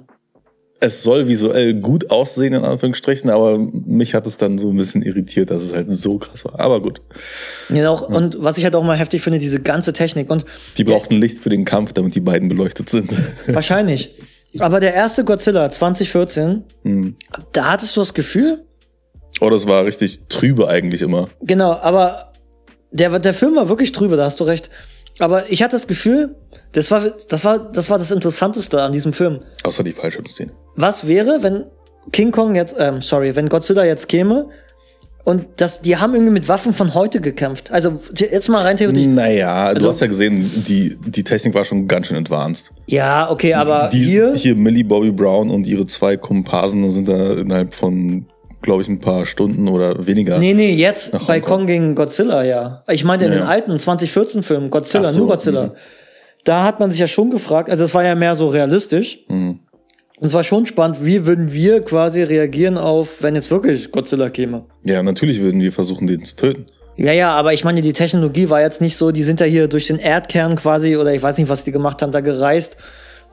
Es 0.81 1.03
soll 1.03 1.27
visuell 1.27 1.73
gut 1.75 2.11
aussehen, 2.11 2.53
in 2.53 2.63
Anführungsstrichen, 2.65 3.29
aber 3.29 3.57
mich 3.57 4.13
hat 4.13 4.27
es 4.27 4.37
dann 4.37 4.57
so 4.57 4.69
ein 4.69 4.75
bisschen 4.77 5.01
irritiert, 5.01 5.49
dass 5.49 5.63
es 5.63 5.73
halt 5.73 5.89
so 5.89 6.17
krass 6.17 6.43
war. 6.45 6.59
Aber 6.59 6.81
gut. 6.81 7.01
Genau, 7.69 8.05
und 8.05 8.37
was 8.39 8.57
ich 8.57 8.63
halt 8.65 8.75
auch 8.75 8.83
mal 8.83 8.97
heftig 8.97 9.21
finde, 9.21 9.39
diese 9.39 9.61
ganze 9.61 9.93
Technik 9.93 10.29
und 10.29 10.45
Die 10.77 10.83
brauchten 10.83 11.15
Licht 11.15 11.39
für 11.39 11.49
den 11.49 11.65
Kampf, 11.65 11.93
damit 11.93 12.13
die 12.15 12.19
beiden 12.19 12.49
beleuchtet 12.49 12.89
sind. 12.89 13.11
wahrscheinlich. 13.47 14.15
Aber 14.59 14.79
der 14.79 14.93
erste 14.93 15.23
Godzilla 15.23 15.69
2014, 15.69 16.63
Hm. 16.83 17.15
da 17.51 17.71
hattest 17.71 17.95
du 17.95 18.01
das 18.01 18.13
Gefühl, 18.13 18.65
Oh, 19.41 19.49
das 19.49 19.67
war 19.67 19.83
richtig 19.85 20.27
trübe 20.29 20.69
eigentlich 20.69 21.01
immer. 21.01 21.27
Genau, 21.41 21.73
aber 21.73 22.31
der, 22.91 23.19
der 23.19 23.33
Film 23.33 23.55
war 23.57 23.67
wirklich 23.67 23.91
drüber, 23.91 24.15
da 24.15 24.23
hast 24.25 24.39
du 24.39 24.45
recht. 24.45 24.69
Aber 25.19 25.49
ich 25.51 25.61
hatte 25.61 25.75
das 25.75 25.87
Gefühl, 25.87 26.35
das 26.71 26.89
war, 26.91 27.01
das 27.29 27.43
war, 27.43 27.59
das 27.59 27.89
war 27.89 27.97
das 27.97 28.11
Interessanteste 28.11 28.81
an 28.81 28.91
diesem 28.93 29.11
Film. 29.11 29.41
Außer 29.63 29.83
die 29.83 29.91
Fallschirmszene. 29.91 30.51
Was 30.75 31.07
wäre, 31.07 31.39
wenn 31.41 31.65
King 32.11 32.31
Kong 32.31 32.55
jetzt, 32.55 32.75
ähm, 32.79 33.01
sorry, 33.01 33.35
wenn 33.35 33.49
Godzilla 33.49 33.83
jetzt 33.85 34.07
käme 34.09 34.47
und 35.23 35.45
das, 35.57 35.81
die 35.81 35.97
haben 35.97 36.13
irgendwie 36.13 36.33
mit 36.33 36.47
Waffen 36.47 36.71
von 36.73 36.93
heute 36.93 37.19
gekämpft. 37.19 37.71
Also 37.71 37.99
jetzt 38.15 38.47
mal 38.49 38.61
rein 38.61 38.77
theoretisch. 38.77 39.05
Naja, 39.05 39.65
Also- 39.67 39.81
du 39.81 39.87
hast 39.87 40.01
ja 40.01 40.07
gesehen, 40.07 40.51
die, 40.67 40.95
die 41.07 41.23
Technik 41.23 41.55
war 41.55 41.63
schon 41.65 41.87
ganz 41.87 42.07
schön 42.07 42.17
advanced. 42.17 42.71
Ja, 42.87 43.29
okay, 43.31 43.53
aber 43.55 43.89
Die, 43.91 44.03
hier, 44.03 44.33
hier 44.35 44.55
Millie 44.55 44.83
Bobby 44.83 45.11
Brown 45.11 45.49
und 45.49 45.65
ihre 45.65 45.85
zwei 45.87 46.15
Komparsen 46.17 46.87
sind 46.91 47.09
da 47.09 47.33
innerhalb 47.33 47.73
von, 47.73 48.27
glaube 48.61 48.83
ich, 48.83 48.87
ein 48.87 48.99
paar 48.99 49.25
Stunden 49.25 49.67
oder 49.67 50.05
weniger. 50.05 50.37
nee, 50.37 50.53
nee, 50.53 50.73
jetzt 50.75 51.13
bei. 51.25 51.39
Kong 51.39 51.65
gegen 51.65 51.95
Godzilla, 51.95 52.43
ja. 52.43 52.83
Ich 52.87 53.03
meinte 53.03 53.25
in 53.25 53.31
Ja, 53.31 53.37
den 53.39 53.43
ja. 53.45 53.49
alten 53.49 53.79
2014 53.79 54.43
Filmen, 54.43 54.69
Godzilla, 54.69 55.05
Ach 55.07 55.11
so, 55.11 55.19
nur 55.19 55.27
Godzilla. 55.29 55.67
mhm. 55.67 55.71
Da 56.43 56.63
hat 56.63 56.79
man 56.79 56.91
sich 56.91 56.99
ja 56.99 57.07
schon 57.07 57.31
gefragt, 57.31 57.71
also 57.71 57.83
es 57.83 57.95
war 57.95 58.03
ja 58.03 58.13
mehr 58.13 58.35
so 58.35 58.47
realistisch. 58.49 59.21
Mhm. 59.29 59.61
Und 60.17 60.25
es 60.25 60.33
war 60.33 60.43
schon 60.43 60.65
spannend, 60.65 60.97
wie 61.01 61.25
würden 61.25 61.51
wir 61.51 61.81
quasi 61.81 62.23
reagieren 62.23 62.77
auf, 62.77 63.21
wenn 63.21 63.35
jetzt 63.35 63.51
wirklich 63.51 63.91
Godzilla 63.91 64.29
käme. 64.29 64.65
Ja, 64.85 65.03
natürlich 65.03 65.41
würden 65.41 65.59
wir 65.59 65.73
versuchen, 65.73 66.07
den 66.07 66.23
zu 66.23 66.35
töten. 66.35 66.67
Ja, 66.97 67.11
ja, 67.11 67.33
aber 67.33 67.53
ich 67.53 67.65
meine, 67.65 67.81
die 67.81 67.91
Technologie 67.91 68.49
war 68.49 68.61
jetzt 68.61 68.79
nicht 68.79 68.95
so, 68.95 69.11
die 69.11 69.23
sind 69.23 69.41
ja 69.41 69.45
hier 69.45 69.67
durch 69.67 69.87
den 69.87 69.99
Erdkern 69.99 70.55
quasi, 70.55 70.95
oder 70.95 71.13
ich 71.13 71.21
weiß 71.21 71.37
nicht, 71.37 71.49
was 71.49 71.65
die 71.65 71.73
gemacht 71.73 72.01
haben, 72.01 72.13
da 72.13 72.21
gereist 72.21 72.77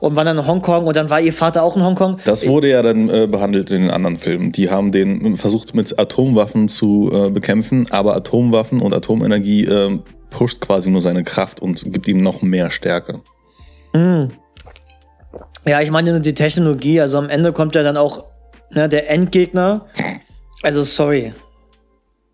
und 0.01 0.17
waren 0.17 0.25
dann 0.25 0.37
in 0.37 0.45
Hongkong 0.45 0.85
und 0.85 0.97
dann 0.97 1.09
war 1.09 1.21
ihr 1.21 1.31
Vater 1.31 1.63
auch 1.63 1.77
in 1.77 1.83
Hongkong. 1.83 2.17
Das 2.25 2.45
wurde 2.45 2.69
ja 2.69 2.81
dann 2.81 3.09
äh, 3.09 3.25
behandelt 3.25 3.71
in 3.71 3.83
den 3.83 3.91
anderen 3.91 4.17
Filmen. 4.17 4.51
Die 4.51 4.69
haben 4.69 4.91
den 4.91 5.37
versucht 5.37 5.73
mit 5.73 5.97
Atomwaffen 5.97 6.67
zu 6.67 7.09
äh, 7.13 7.29
bekämpfen, 7.29 7.87
aber 7.89 8.13
Atomwaffen 8.17 8.81
und 8.81 8.93
Atomenergie 8.93 9.63
äh, 9.63 9.97
pusht 10.29 10.59
quasi 10.59 10.89
nur 10.89 10.99
seine 10.99 11.23
Kraft 11.23 11.61
und 11.61 11.93
gibt 11.93 12.09
ihm 12.09 12.21
noch 12.21 12.41
mehr 12.41 12.69
Stärke. 12.69 13.21
Ja, 15.65 15.81
ich 15.81 15.91
meine, 15.91 16.19
die 16.19 16.33
Technologie, 16.33 16.99
also 16.99 17.17
am 17.17 17.29
Ende 17.29 17.53
kommt 17.53 17.75
ja 17.75 17.83
dann 17.83 17.97
auch 17.97 18.25
ne, 18.71 18.89
der 18.89 19.09
Endgegner. 19.09 19.85
Also, 20.61 20.83
sorry. 20.83 21.33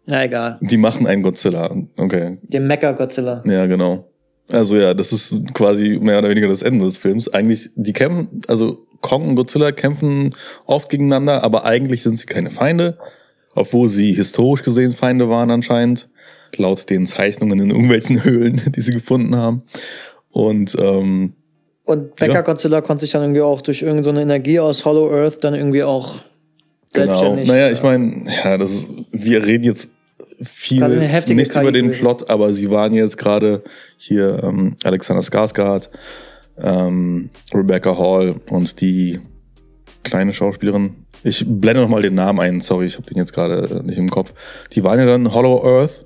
Na, 0.06 0.24
egal. 0.24 0.58
Die 0.62 0.78
machen 0.78 1.06
einen 1.06 1.22
Godzilla. 1.22 1.70
Okay. 1.98 2.40
Der 2.42 2.62
Mecha-Godzilla. 2.62 3.44
Ja, 3.46 3.68
genau. 3.68 4.10
Also 4.52 4.78
ja, 4.78 4.96
das 4.96 5.14
ist 5.14 5.54
quasi 5.54 6.00
mehr 6.02 6.18
oder 6.18 6.30
weniger 6.30 6.48
das 6.48 6.64
Ende 6.64 6.84
des 6.84 6.98
Films. 6.98 7.32
Eigentlich, 7.32 7.70
die 7.76 7.94
kämpfen, 7.94 8.42
also 8.48 8.88
Kong 9.02 9.30
und 9.30 9.36
Godzilla 9.36 9.72
kämpfen 9.72 10.36
oft 10.66 10.90
gegeneinander, 10.90 11.44
aber 11.44 11.66
eigentlich 11.66 12.02
sind 12.02 12.18
sie 12.18 12.26
keine 12.26 12.50
Feinde, 12.50 12.98
obwohl 13.54 13.88
sie 13.88 14.14
historisch 14.14 14.64
gesehen 14.64 14.94
Feinde 14.94 15.30
waren 15.30 15.52
anscheinend, 15.52 16.10
laut 16.58 16.90
den 16.90 17.06
Zeichnungen 17.06 17.60
in 17.60 17.70
irgendwelchen 17.70 18.24
Höhlen, 18.24 18.62
die 18.76 18.82
sie 18.82 18.94
gefunden 18.94 19.36
haben. 19.36 19.64
Und 20.32 20.76
ähm, 20.80 21.34
Und 21.90 22.20
Ja. 22.20 22.28
Mecha-Godzilla 22.28 22.82
konnte 22.82 23.02
sich 23.02 23.12
dann 23.12 23.24
irgendwie 23.24 23.42
auch 23.42 23.62
durch 23.62 23.82
irgendeine 23.82 24.20
so 24.20 24.22
Energie 24.22 24.60
aus 24.60 24.86
Hollow 24.86 25.12
Earth 25.12 25.44
dann 25.44 25.56
irgendwie 25.56 25.84
auch 25.84 26.22
genau. 26.94 27.06
selbstständig. 27.08 27.48
Naja, 27.48 27.72
ich 27.72 27.84
meine, 27.84 28.24
ja, 28.32 28.58
das 28.58 28.86
wir 29.12 29.46
reden 29.46 29.64
jetzt 29.64 29.90
viel 30.42 30.88
nicht 31.36 31.56
über 31.56 31.72
den 31.72 31.92
KI. 31.92 31.98
Plot, 31.98 32.30
aber 32.30 32.54
sie 32.54 32.70
waren 32.70 32.94
jetzt 32.94 33.18
gerade 33.18 33.64
hier 33.98 34.42
ähm, 34.44 34.76
Alexander 34.84 35.22
Skarsgård, 35.22 35.90
ähm, 36.62 37.30
Rebecca 37.54 37.98
Hall 37.98 38.36
und 38.50 38.80
die 38.80 39.20
kleine 40.04 40.32
Schauspielerin. 40.32 40.96
Ich 41.24 41.44
blende 41.46 41.82
noch 41.82 41.90
mal 41.90 42.02
den 42.02 42.16
Namen 42.16 42.40
ein, 42.40 42.62
sorry, 42.62 42.86
ich 42.86 42.96
habe 42.96 43.08
den 43.08 43.18
jetzt 43.18 43.34
gerade 43.34 43.82
äh, 43.82 43.84
nicht 43.84 43.98
im 43.98 44.10
Kopf. 44.10 44.34
Die 44.74 44.84
waren 44.84 45.00
ja 45.00 45.06
dann 45.06 45.26
in 45.26 45.34
Hollow 45.34 45.64
Earth 45.66 46.06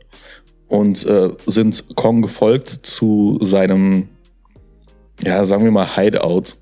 und 0.67 1.05
äh, 1.05 1.29
sind 1.45 1.95
Kong 1.95 2.21
gefolgt 2.23 2.69
zu 2.69 3.37
seinem, 3.41 4.09
ja, 5.25 5.43
sagen 5.43 5.63
wir 5.63 5.71
mal 5.71 5.95
Hideout, 5.95 6.55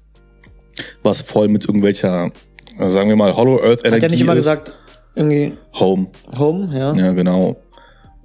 was 1.04 1.22
voll 1.22 1.48
mit 1.48 1.66
irgendwelcher, 1.66 2.32
sagen 2.78 3.10
wir 3.10 3.16
mal 3.16 3.36
Hollow 3.36 3.62
Earth 3.62 3.86
Energie 3.86 3.96
Hat 3.96 4.04
er 4.04 4.10
nicht 4.10 4.22
immer 4.22 4.34
ist. 4.34 4.38
gesagt, 4.46 4.74
irgendwie 5.16 5.54
Home. 5.74 6.08
Home, 6.38 6.70
ja. 6.78 6.94
Ja, 6.94 7.12
genau. 7.14 7.58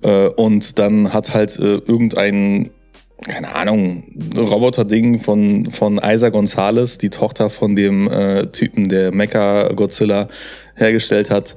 Äh, 0.05 0.29
und 0.37 0.79
dann 0.79 1.13
hat 1.13 1.35
halt 1.35 1.59
äh, 1.59 1.77
irgendein, 1.87 2.71
keine 3.27 3.55
Ahnung, 3.55 4.05
Roboter-Ding 4.37 5.19
von, 5.21 5.71
von 5.71 6.01
Isa 6.03 6.29
Gonzalez, 6.29 6.99
die 6.99 7.11
Tochter 7.11 7.51
von 7.51 7.75
dem 7.75 8.09
äh, 8.11 8.47
Typen, 8.47 8.89
der 8.89 9.13
Mecha 9.13 9.73
Godzilla 9.73 10.29
hergestellt 10.77 11.31
hat, 11.31 11.57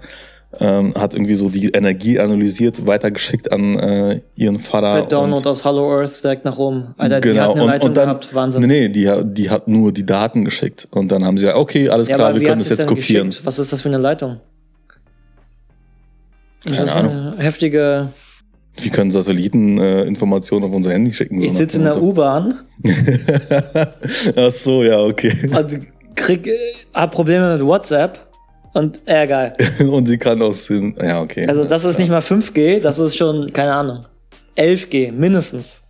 ähm, 0.60 0.94
hat 0.96 1.14
irgendwie 1.14 1.36
so 1.36 1.50
die 1.50 1.70
Energie 1.70 2.20
analysiert, 2.20 2.88
weitergeschickt 2.88 3.52
an 3.52 3.78
äh, 3.78 4.22
ihren 4.36 4.58
Vater. 4.58 5.02
Per 5.02 5.06
Download 5.06 5.48
aus 5.48 5.64
Hollow 5.64 6.00
Earth 6.00 6.24
direkt 6.24 6.44
nach 6.46 6.58
oben. 6.58 6.96
Alter, 6.98 7.22
die 7.22 7.30
genau, 7.30 7.42
hat 7.42 7.52
eine 7.52 7.62
und, 7.62 7.68
Leitung 7.68 7.90
und 7.90 7.98
dann, 7.98 8.06
gehabt, 8.08 8.34
Wahnsinn. 8.34 8.62
nee, 8.62 8.68
nee, 8.68 8.90
die, 8.90 9.12
die 9.26 9.50
hat 9.50 9.68
nur 9.68 9.92
die 9.92 10.06
Daten 10.06 10.46
geschickt. 10.46 10.88
Und 10.92 11.12
dann 11.12 11.24
haben 11.24 11.38
sie 11.38 11.46
gesagt, 11.46 11.60
okay, 11.60 11.90
alles 11.90 12.08
ja, 12.08 12.16
klar, 12.16 12.34
wir 12.34 12.42
können 12.42 12.60
das 12.60 12.70
jetzt 12.70 12.88
kopieren. 12.88 13.28
geschickt? 13.28 13.46
Was 13.46 13.60
ist 13.60 13.72
das 13.72 13.82
für 13.82 13.90
eine 13.90 14.00
Leitung? 14.00 14.40
Das 16.66 16.74
Keine 16.74 16.84
ist 16.84 16.96
eine 16.96 17.36
heftige. 17.38 18.10
Die 18.80 18.90
können 18.90 19.12
Satelliteninformationen 19.12 20.64
äh, 20.64 20.70
auf 20.70 20.76
unser 20.76 20.92
Handy 20.92 21.14
schicken. 21.14 21.42
Ich 21.42 21.54
sitze 21.54 21.78
in 21.78 21.84
der 21.84 22.02
U-Bahn. 22.02 22.62
Ach 24.36 24.52
so, 24.52 24.84
ja, 24.84 25.00
okay. 25.00 25.34
Und 25.56 25.80
krieg, 26.16 26.48
äh, 26.48 26.58
hab 26.94 27.12
Probleme 27.12 27.56
mit 27.56 27.66
WhatsApp. 27.66 28.29
Und, 28.74 29.02
ja, 29.08 29.26
geil. 29.26 29.54
und 29.92 30.08
sie 30.08 30.18
kann 30.18 30.42
aus 30.42 30.68
den, 30.68 30.96
ja, 31.02 31.22
okay. 31.22 31.48
Also, 31.48 31.66
das 31.66 31.84
ist 31.86 32.00
nicht 32.00 32.10
mal 32.10 32.22
5G, 32.22 32.80
das 32.80 33.00
ist 33.00 33.18
schon, 33.18 33.52
keine 33.52 33.74
Ahnung, 33.74 34.06
11G, 34.56 35.12
mindestens. 35.12 35.84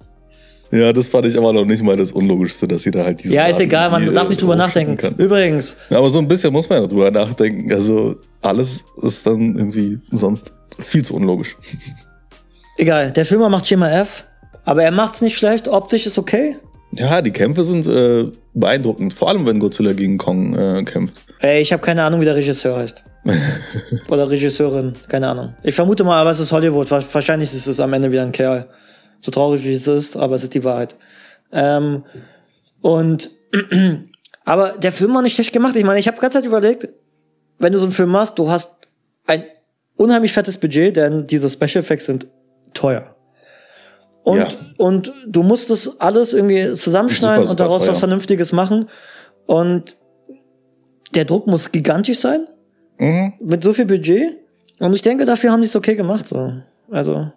Ja, 0.71 0.93
das 0.93 1.07
fand 1.07 1.25
ich 1.25 1.35
aber 1.35 1.51
noch 1.51 1.65
nicht 1.65 1.81
mal 1.81 1.97
das 1.97 2.11
Unlogischste, 2.11 2.67
dass 2.67 2.83
sie 2.83 2.91
da 2.91 3.03
halt 3.03 3.23
diese. 3.23 3.33
Ja, 3.33 3.47
ist 3.47 3.59
egal, 3.59 3.89
man 3.89 4.13
darf 4.13 4.29
nicht 4.29 4.41
drüber 4.41 4.55
nachdenken. 4.55 4.97
Kann. 4.97 5.15
Übrigens. 5.15 5.75
Ja, 5.89 5.97
aber 5.97 6.09
so 6.11 6.19
ein 6.19 6.27
bisschen 6.27 6.53
muss 6.53 6.69
man 6.69 6.81
ja 6.81 6.87
drüber 6.87 7.09
nachdenken. 7.09 7.71
Also, 7.73 8.15
alles 8.41 8.85
ist 9.01 9.25
dann 9.25 9.55
irgendwie 9.57 9.99
sonst 10.11 10.53
viel 10.77 11.03
zu 11.03 11.15
unlogisch. 11.15 11.57
Egal, 12.77 13.11
der 13.11 13.25
Filmer 13.25 13.49
macht 13.49 13.67
Schema 13.67 13.89
F, 13.91 14.25
aber 14.63 14.83
er 14.83 14.91
macht's 14.91 15.21
nicht 15.21 15.37
schlecht, 15.37 15.67
optisch 15.67 16.05
ist 16.05 16.17
okay. 16.17 16.55
Ja, 16.91 17.21
die 17.21 17.31
Kämpfe 17.31 17.63
sind 17.63 17.85
äh, 17.87 18.25
beeindruckend, 18.53 19.13
vor 19.13 19.29
allem 19.29 19.45
wenn 19.45 19.59
Godzilla 19.59 19.93
gegen 19.93 20.17
Kong 20.17 20.55
äh, 20.55 20.83
kämpft. 20.83 21.21
Ey, 21.39 21.61
ich 21.61 21.71
habe 21.71 21.83
keine 21.83 22.03
Ahnung, 22.03 22.19
wie 22.19 22.25
der 22.25 22.35
Regisseur 22.35 22.77
heißt. 22.77 23.03
Oder 24.09 24.29
Regisseurin, 24.29 24.93
keine 25.07 25.27
Ahnung. 25.27 25.53
Ich 25.63 25.75
vermute 25.75 26.03
mal, 26.03 26.19
aber 26.19 26.31
es 26.31 26.39
ist 26.39 26.51
Hollywood. 26.51 26.89
Wahrscheinlich 26.89 27.53
ist 27.53 27.67
es 27.67 27.79
am 27.79 27.93
Ende 27.93 28.11
wieder 28.11 28.23
ein 28.23 28.31
Kerl. 28.31 28.67
So 29.19 29.31
traurig 29.31 29.63
wie 29.63 29.71
es 29.71 29.87
ist, 29.87 30.17
aber 30.17 30.35
es 30.35 30.43
ist 30.43 30.53
die 30.53 30.63
Wahrheit. 30.63 30.95
Ähm, 31.51 32.03
und 32.81 33.29
aber 34.45 34.77
der 34.77 34.91
Film 34.91 35.13
war 35.13 35.21
nicht 35.21 35.35
schlecht 35.35 35.53
gemacht. 35.53 35.75
Ich 35.75 35.83
meine, 35.83 35.99
ich 35.99 36.07
habe 36.07 36.19
ganz 36.19 36.33
Zeit 36.33 36.45
überlegt, 36.45 36.87
wenn 37.59 37.71
du 37.71 37.77
so 37.77 37.85
einen 37.85 37.93
Film 37.93 38.09
machst, 38.09 38.39
du 38.39 38.49
hast 38.49 38.77
ein 39.27 39.43
unheimlich 39.95 40.33
fettes 40.33 40.57
Budget, 40.57 40.95
denn 40.95 41.27
diese 41.27 41.49
Special 41.49 41.83
Effects 41.83 42.05
sind 42.05 42.27
teuer. 42.73 43.15
Und, 44.29 44.37
ja. 44.37 44.47
und 44.77 45.11
du 45.27 45.41
musst 45.41 45.71
das 45.71 45.99
alles 45.99 46.33
irgendwie 46.33 46.73
zusammenschneiden 46.73 47.45
super, 47.45 47.47
super 47.47 47.51
und 47.51 47.59
daraus 47.59 47.81
teuer. 47.81 47.91
was 47.91 47.97
Vernünftiges 47.97 48.51
machen. 48.51 48.87
Und 49.47 49.97
der 51.15 51.25
Druck 51.25 51.47
muss 51.47 51.71
gigantisch 51.71 52.19
sein. 52.19 52.45
Mhm. 52.99 53.33
Mit 53.39 53.63
so 53.63 53.73
viel 53.73 53.85
Budget. 53.85 54.37
Und 54.77 54.93
ich 54.93 55.01
denke, 55.01 55.25
dafür 55.25 55.51
haben 55.51 55.61
die 55.61 55.65
es 55.67 55.75
okay 55.75 55.95
gemacht. 55.95 56.27
So. 56.27 56.53
Also. 56.91 57.31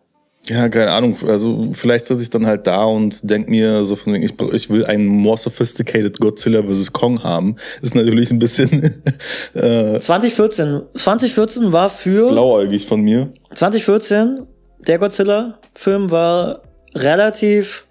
Ja, 0.48 0.68
keine 0.68 0.90
Ahnung. 0.90 1.16
Also 1.26 1.70
vielleicht 1.72 2.04
sitze 2.04 2.20
ich 2.20 2.28
dann 2.28 2.46
halt 2.46 2.66
da 2.66 2.84
und 2.84 3.30
denk 3.30 3.48
mir 3.48 3.86
so 3.86 3.96
von 3.96 4.14
ich, 4.16 4.38
ich 4.52 4.68
will 4.68 4.84
einen 4.84 5.06
more 5.06 5.38
sophisticated 5.38 6.20
Godzilla 6.20 6.62
vs. 6.62 6.92
Kong 6.92 7.22
haben. 7.22 7.56
Ist 7.80 7.94
natürlich 7.94 8.30
ein 8.32 8.38
bisschen. 8.38 9.02
äh, 9.54 9.98
2014. 9.98 10.82
2014 10.94 11.72
war 11.72 11.88
für. 11.88 12.28
Blauäugig 12.28 12.86
von 12.86 13.00
mir. 13.00 13.30
2014 13.54 14.46
der 14.86 14.98
Godzilla-Film 14.98 16.10
war 16.10 16.60
relativ. 16.94 17.86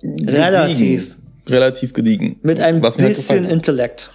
Gediegen. 0.00 0.28
Relativ. 0.28 1.16
Relativ 1.48 1.92
gediegen. 1.92 2.38
Mit 2.42 2.60
ein 2.60 2.82
Was 2.82 2.96
bisschen 2.96 3.44
Intellekt. 3.44 4.12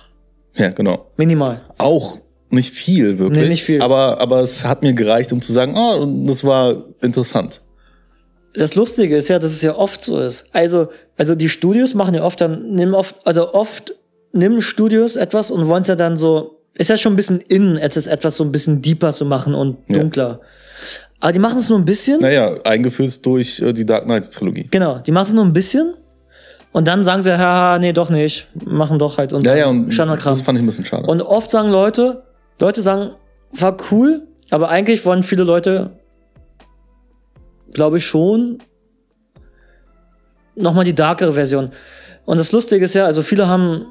Ja, 0.56 0.69
genau. 0.69 1.12
Minimal. 1.17 1.62
Auch 1.78 2.19
nicht 2.49 2.73
viel, 2.73 3.19
wirklich. 3.19 3.41
Nee, 3.41 3.49
nicht 3.49 3.63
viel. 3.63 3.82
Aber, 3.82 4.19
aber 4.19 4.41
es 4.41 4.65
hat 4.65 4.82
mir 4.82 4.93
gereicht, 4.93 5.32
um 5.32 5.41
zu 5.41 5.54
sagen, 5.54 5.75
oh, 5.78 6.25
das 6.28 6.43
war 6.43 6.84
interessant. 7.02 7.62
Das 8.54 8.75
Lustige 8.75 9.15
ist 9.15 9.30
ja, 9.30 9.38
dass 9.38 9.52
es 9.52 9.62
ja 9.62 9.75
oft 9.75 10.04
so 10.04 10.19
ist. 10.19 10.45
Also, 10.54 10.89
also 11.17 11.36
die 11.36 11.49
Studios 11.49 11.93
machen 11.93 12.15
ja 12.15 12.23
oft 12.23 12.41
dann, 12.41 12.71
nehmen 12.71 12.95
oft, 12.95 13.15
also 13.25 13.54
oft 13.54 13.95
nehmen 14.32 14.62
Studios 14.62 15.15
etwas 15.15 15.52
und 15.52 15.67
wollen 15.67 15.84
es 15.84 15.88
ja 15.88 15.95
dann 15.95 16.17
so, 16.17 16.60
ist 16.73 16.89
ja 16.89 16.97
schon 16.97 17.13
ein 17.13 17.15
bisschen 17.15 17.41
innen, 17.41 17.78
etwas 17.78 18.36
so 18.36 18.43
ein 18.43 18.52
bisschen 18.52 18.82
deeper 18.82 19.12
zu 19.12 19.25
machen 19.25 19.54
und 19.54 19.78
dunkler. 19.88 20.39
Ja. 20.41 20.47
Aber 21.19 21.34
die 21.34 21.39
machen 21.39 21.60
es 21.60 21.69
nur 21.69 21.79
ein 21.79 21.86
bisschen. 21.86 22.21
Naja, 22.21 22.55
eingeführt 22.63 23.25
durch 23.25 23.60
äh, 23.60 23.73
die 23.73 23.86
Dark 23.86 24.05
Knight 24.05 24.32
Trilogie. 24.32 24.67
Genau, 24.71 24.99
die 24.99 25.12
machen 25.12 25.27
es 25.27 25.34
nur 25.34 25.45
ein 25.45 25.53
bisschen. 25.53 25.93
Und 26.71 26.88
dann 26.88 27.03
sagen 27.03 27.21
sie, 27.23 27.38
haha, 27.38 27.79
nee, 27.79 27.93
doch 27.93 28.10
nicht. 28.10 28.47
Machen 28.65 28.99
doch 28.99 29.17
halt 29.17 29.34
unser 29.34 29.51
ja, 29.51 29.65
ja, 29.65 29.67
und 29.67 29.91
Standardkram. 29.91 30.34
Das 30.34 30.43
fand 30.43 30.58
ich 30.58 30.63
ein 30.63 30.67
bisschen 30.67 30.86
schade. 30.86 31.08
Und 31.08 31.21
oft 31.21 31.49
sagen 31.49 31.69
Leute, 31.69 32.23
Leute 32.60 32.82
sagen, 32.82 33.12
war 33.51 33.75
cool, 33.91 34.27
aber 34.51 34.69
eigentlich 34.69 35.03
wollen 35.05 35.23
viele 35.23 35.43
Leute, 35.43 35.91
glaube 37.73 37.97
ich 37.97 38.05
schon, 38.05 38.60
nochmal 40.55 40.86
die 40.86 40.93
darkere 40.95 41.34
Version. 41.34 41.71
Und 42.25 42.38
das 42.38 42.51
Lustige 42.51 42.86
ist 42.86 42.93
ja, 42.93 43.05
also 43.05 43.23
viele 43.23 43.47
haben 43.47 43.88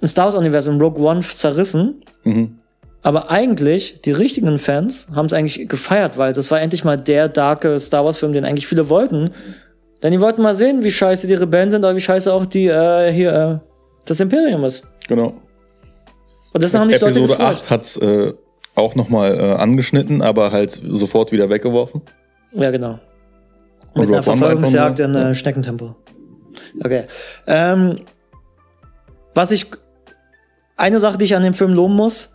ein 0.00 0.08
Star 0.08 0.26
Wars-Universum 0.26 0.80
Rogue 0.80 1.02
One 1.02 1.20
zerrissen. 1.20 2.02
Mhm. 2.24 2.58
Aber 3.06 3.30
eigentlich, 3.30 4.00
die 4.00 4.10
richtigen 4.10 4.58
Fans 4.58 5.06
haben 5.14 5.26
es 5.26 5.32
eigentlich 5.32 5.68
gefeiert, 5.68 6.18
weil 6.18 6.32
das 6.32 6.50
war 6.50 6.60
endlich 6.60 6.82
mal 6.82 6.96
der 6.96 7.28
darke 7.28 7.78
Star 7.78 8.04
Wars-Film, 8.04 8.32
den 8.32 8.44
eigentlich 8.44 8.66
viele 8.66 8.88
wollten. 8.88 9.30
Denn 10.02 10.10
die 10.10 10.20
wollten 10.20 10.42
mal 10.42 10.56
sehen, 10.56 10.82
wie 10.82 10.90
scheiße 10.90 11.28
die 11.28 11.34
Rebellen 11.34 11.70
sind, 11.70 11.84
aber 11.84 11.94
wie 11.94 12.00
scheiße 12.00 12.32
auch 12.32 12.46
die 12.46 12.66
äh, 12.66 13.12
hier 13.12 13.32
äh, 13.32 13.68
das 14.06 14.18
Imperium 14.18 14.64
ist. 14.64 14.88
Genau. 15.06 15.34
Und 16.52 16.64
das 16.64 16.74
haben 16.74 16.88
die 16.88 16.96
Episode 16.96 17.28
Leute 17.28 17.44
8 17.44 17.70
hat's 17.70 17.96
äh, 17.96 18.32
auch 18.74 18.96
nochmal 18.96 19.38
äh, 19.38 19.52
angeschnitten, 19.52 20.20
aber 20.20 20.50
halt 20.50 20.72
sofort 20.72 21.30
wieder 21.30 21.48
weggeworfen. 21.48 22.02
Ja, 22.54 22.72
genau. 22.72 22.98
Mit 23.94 24.08
einer 24.08 24.24
Verfolgungsjagd 24.24 24.98
in 24.98 25.14
äh, 25.14 25.32
Schneckentempo. 25.32 25.94
Okay. 26.82 27.04
Ähm, 27.46 28.00
was 29.32 29.52
ich. 29.52 29.66
Eine 30.76 30.98
Sache, 30.98 31.18
die 31.18 31.26
ich 31.26 31.36
an 31.36 31.44
dem 31.44 31.54
Film 31.54 31.72
loben 31.72 31.94
muss, 31.94 32.30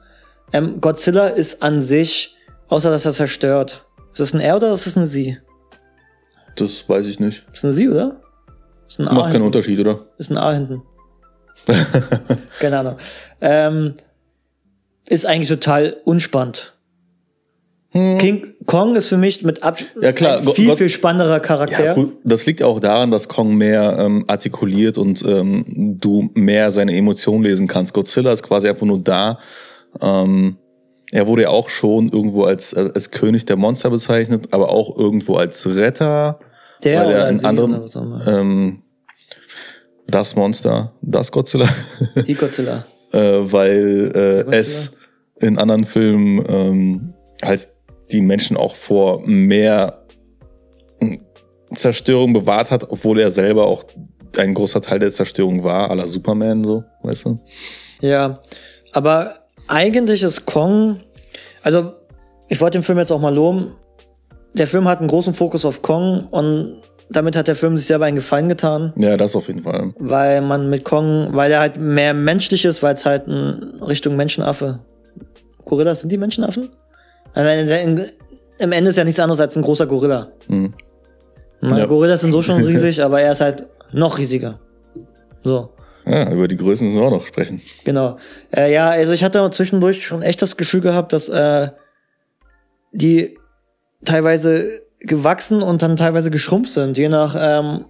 ähm, 0.54 0.82
Godzilla 0.82 1.28
ist 1.28 1.62
an 1.62 1.82
sich, 1.82 2.36
außer 2.68 2.90
dass 2.90 3.06
er 3.06 3.12
zerstört. 3.12 3.86
Ist 4.12 4.20
das 4.20 4.34
ein 4.34 4.40
Er 4.40 4.58
oder 4.58 4.74
ist 4.74 4.86
das 4.86 4.98
eine 4.98 5.06
Sie? 5.06 5.38
Das 6.56 6.88
weiß 6.88 7.06
ich 7.08 7.20
nicht. 7.20 7.46
Ist 7.54 7.64
eine 7.64 7.74
Sie, 7.74 7.88
oder? 7.90 8.22
Ist 8.88 9.00
ein 9.00 9.08
A 9.08 9.14
Macht 9.14 9.32
keinen 9.32 9.44
Unterschied, 9.44 9.80
oder? 9.80 10.00
Ist 10.18 10.32
ein 10.32 10.38
A 10.38 10.52
hinten. 10.52 10.82
Keine 12.60 12.80
Ahnung. 12.80 12.98
Ähm, 13.40 13.94
ist 15.08 15.26
eigentlich 15.26 15.48
total 15.48 15.98
unspannend. 16.04 16.74
Hm. 17.92 18.18
King 18.20 18.54
Kong 18.66 18.96
ist 18.96 19.08
für 19.08 19.18
mich 19.18 19.44
mit 19.44 19.64
Ab 19.64 19.80
ja, 20.02 20.14
klar. 20.14 20.40
ein 20.40 20.48
viel, 20.48 20.68
Gott, 20.68 20.78
viel 20.78 20.90
spannenderer 20.90 21.42
Charakter. 21.42 21.98
Ja, 21.98 22.06
das 22.24 22.46
liegt 22.46 22.64
auch 22.64 22.80
daran, 22.80 23.12
dass 23.12 23.28
Kong 23.28 23.56
mehr 23.56 23.98
ähm, 24.00 24.24
artikuliert 24.28 24.98
und 24.98 25.24
ähm, 25.26 25.98
du 26.00 26.30
mehr 26.34 26.72
seine 26.72 26.96
Emotionen 26.96 27.44
lesen 27.44 27.68
kannst. 27.68 27.94
Godzilla 27.94 28.32
ist 28.32 28.44
quasi 28.44 28.70
einfach 28.70 28.88
nur 28.88 29.00
da, 29.00 29.40
ähm, 30.02 30.58
er 31.12 31.28
wurde 31.28 31.44
ja 31.44 31.50
auch 31.50 31.70
schon 31.70 32.10
irgendwo 32.10 32.44
als, 32.46 32.74
als 32.74 33.12
König 33.12 33.46
der 33.46 33.58
Monster 33.58 33.90
bezeichnet, 33.90 34.54
aber 34.54 34.70
auch 34.70 34.98
irgendwo 34.98 35.36
als 35.36 35.68
Retter. 35.68 36.40
Der 36.84 37.02
weil 37.02 37.12
er 37.12 37.30
in 37.30 37.46
anderen 37.46 37.82
ähm, 38.28 38.82
das 40.08 40.36
Monster, 40.36 40.94
das 41.02 41.32
Godzilla. 41.32 41.70
Die 42.28 42.34
Godzilla. 42.34 42.86
äh, 43.12 43.20
weil 43.20 44.12
äh, 44.14 44.44
Godzilla. 44.44 44.58
es 44.58 44.98
in 45.40 45.58
anderen 45.58 45.84
Filmen 45.84 46.46
ähm, 46.48 47.14
halt 47.44 47.70
die 48.12 48.22
Menschen 48.22 48.58
auch 48.58 48.76
vor 48.76 49.22
mehr 49.26 50.06
Zerstörung 51.74 52.34
bewahrt 52.34 52.72
hat, 52.72 52.90
obwohl 52.90 53.20
er 53.20 53.32
selber 53.32 53.66
auch 53.66 53.84
ein 54.38 54.54
großer 54.54 54.82
Teil 54.82 55.00
der 55.00 55.10
Zerstörung 55.12 55.64
war, 55.64 55.90
aller 55.90 56.08
Superman 56.08 56.64
so, 56.64 56.84
weißt 57.04 57.26
du? 57.26 57.40
Ja, 58.02 58.42
aber 58.92 59.34
eigentlich 59.72 60.22
ist 60.22 60.46
Kong, 60.46 61.00
also 61.64 61.94
ich 62.50 62.60
wollte 62.60 62.78
den 62.78 62.84
Film 62.84 62.98
jetzt 62.98 63.12
auch 63.12 63.22
mal 63.22 63.34
loben. 63.34 63.72
Der 64.54 64.68
Film 64.68 64.88
hat 64.88 65.00
einen 65.00 65.08
großen 65.08 65.34
Fokus 65.34 65.64
auf 65.64 65.82
Kong 65.82 66.28
und 66.30 66.82
damit 67.10 67.36
hat 67.36 67.48
der 67.48 67.56
Film 67.56 67.78
sich 67.78 67.88
selber 67.88 68.06
einen 68.06 68.18
Gefallen 68.18 68.50
getan. 68.50 68.94
Ja, 68.98 69.16
das 69.16 69.36
auf 69.36 69.48
jeden 69.48 69.64
Fall. 69.64 69.94
Weil 69.98 70.42
man 70.42 70.70
mit 70.70 70.84
Kong, 70.84 71.30
weil 71.32 71.52
er 71.52 71.62
halt 71.62 71.78
mehr 71.78 72.14
menschlich 72.14 72.66
ist, 72.66 72.84
weil 72.84 72.96
es 72.96 73.06
halt 73.06 73.28
in 73.28 73.82
Richtung 73.82 74.18
Menschenaffe. 74.18 74.80
Gorillas 75.64 76.02
sind 76.02 76.12
die 76.12 76.18
Menschenaffen? 76.18 76.70
Im 77.34 78.72
Ende 78.72 78.90
ist 78.90 78.98
ja 78.98 79.04
nichts 79.04 79.20
anderes 79.20 79.40
als 79.40 79.56
ein 79.56 79.64
großer 79.64 79.88
Gorilla. 79.88 80.28
Mhm. 80.48 80.74
Ja. 81.62 81.86
Gorillas 81.86 82.22
sind 82.22 82.32
so 82.34 82.42
schon 82.42 82.62
riesig, 82.64 83.02
aber 83.02 83.22
er 83.22 83.32
ist 83.32 83.42
halt 83.42 83.66
noch 83.94 84.18
riesiger. 84.18 84.60
So. 85.44 85.70
Ja, 86.06 86.32
über 86.32 86.48
die 86.48 86.58
Größen 86.58 86.88
müssen 86.88 87.00
wir 87.00 87.08
auch 87.08 87.12
noch 87.12 87.28
sprechen. 87.28 87.62
Genau. 87.84 88.18
Äh, 88.56 88.74
ja, 88.74 88.90
also 88.90 89.12
ich 89.12 89.24
hatte 89.24 89.48
zwischendurch 89.52 90.06
schon 90.06 90.22
echt 90.22 90.42
das 90.42 90.58
Gefühl 90.58 90.82
gehabt, 90.82 91.14
dass 91.14 91.30
äh, 91.30 91.70
die 92.92 93.38
teilweise 94.04 94.82
gewachsen 95.00 95.62
und 95.62 95.82
dann 95.82 95.96
teilweise 95.98 96.32
geschrumpft 96.32 96.72
sind, 96.72 96.98
je 96.98 97.10
nach 97.10 97.36
ähm, 97.38 97.86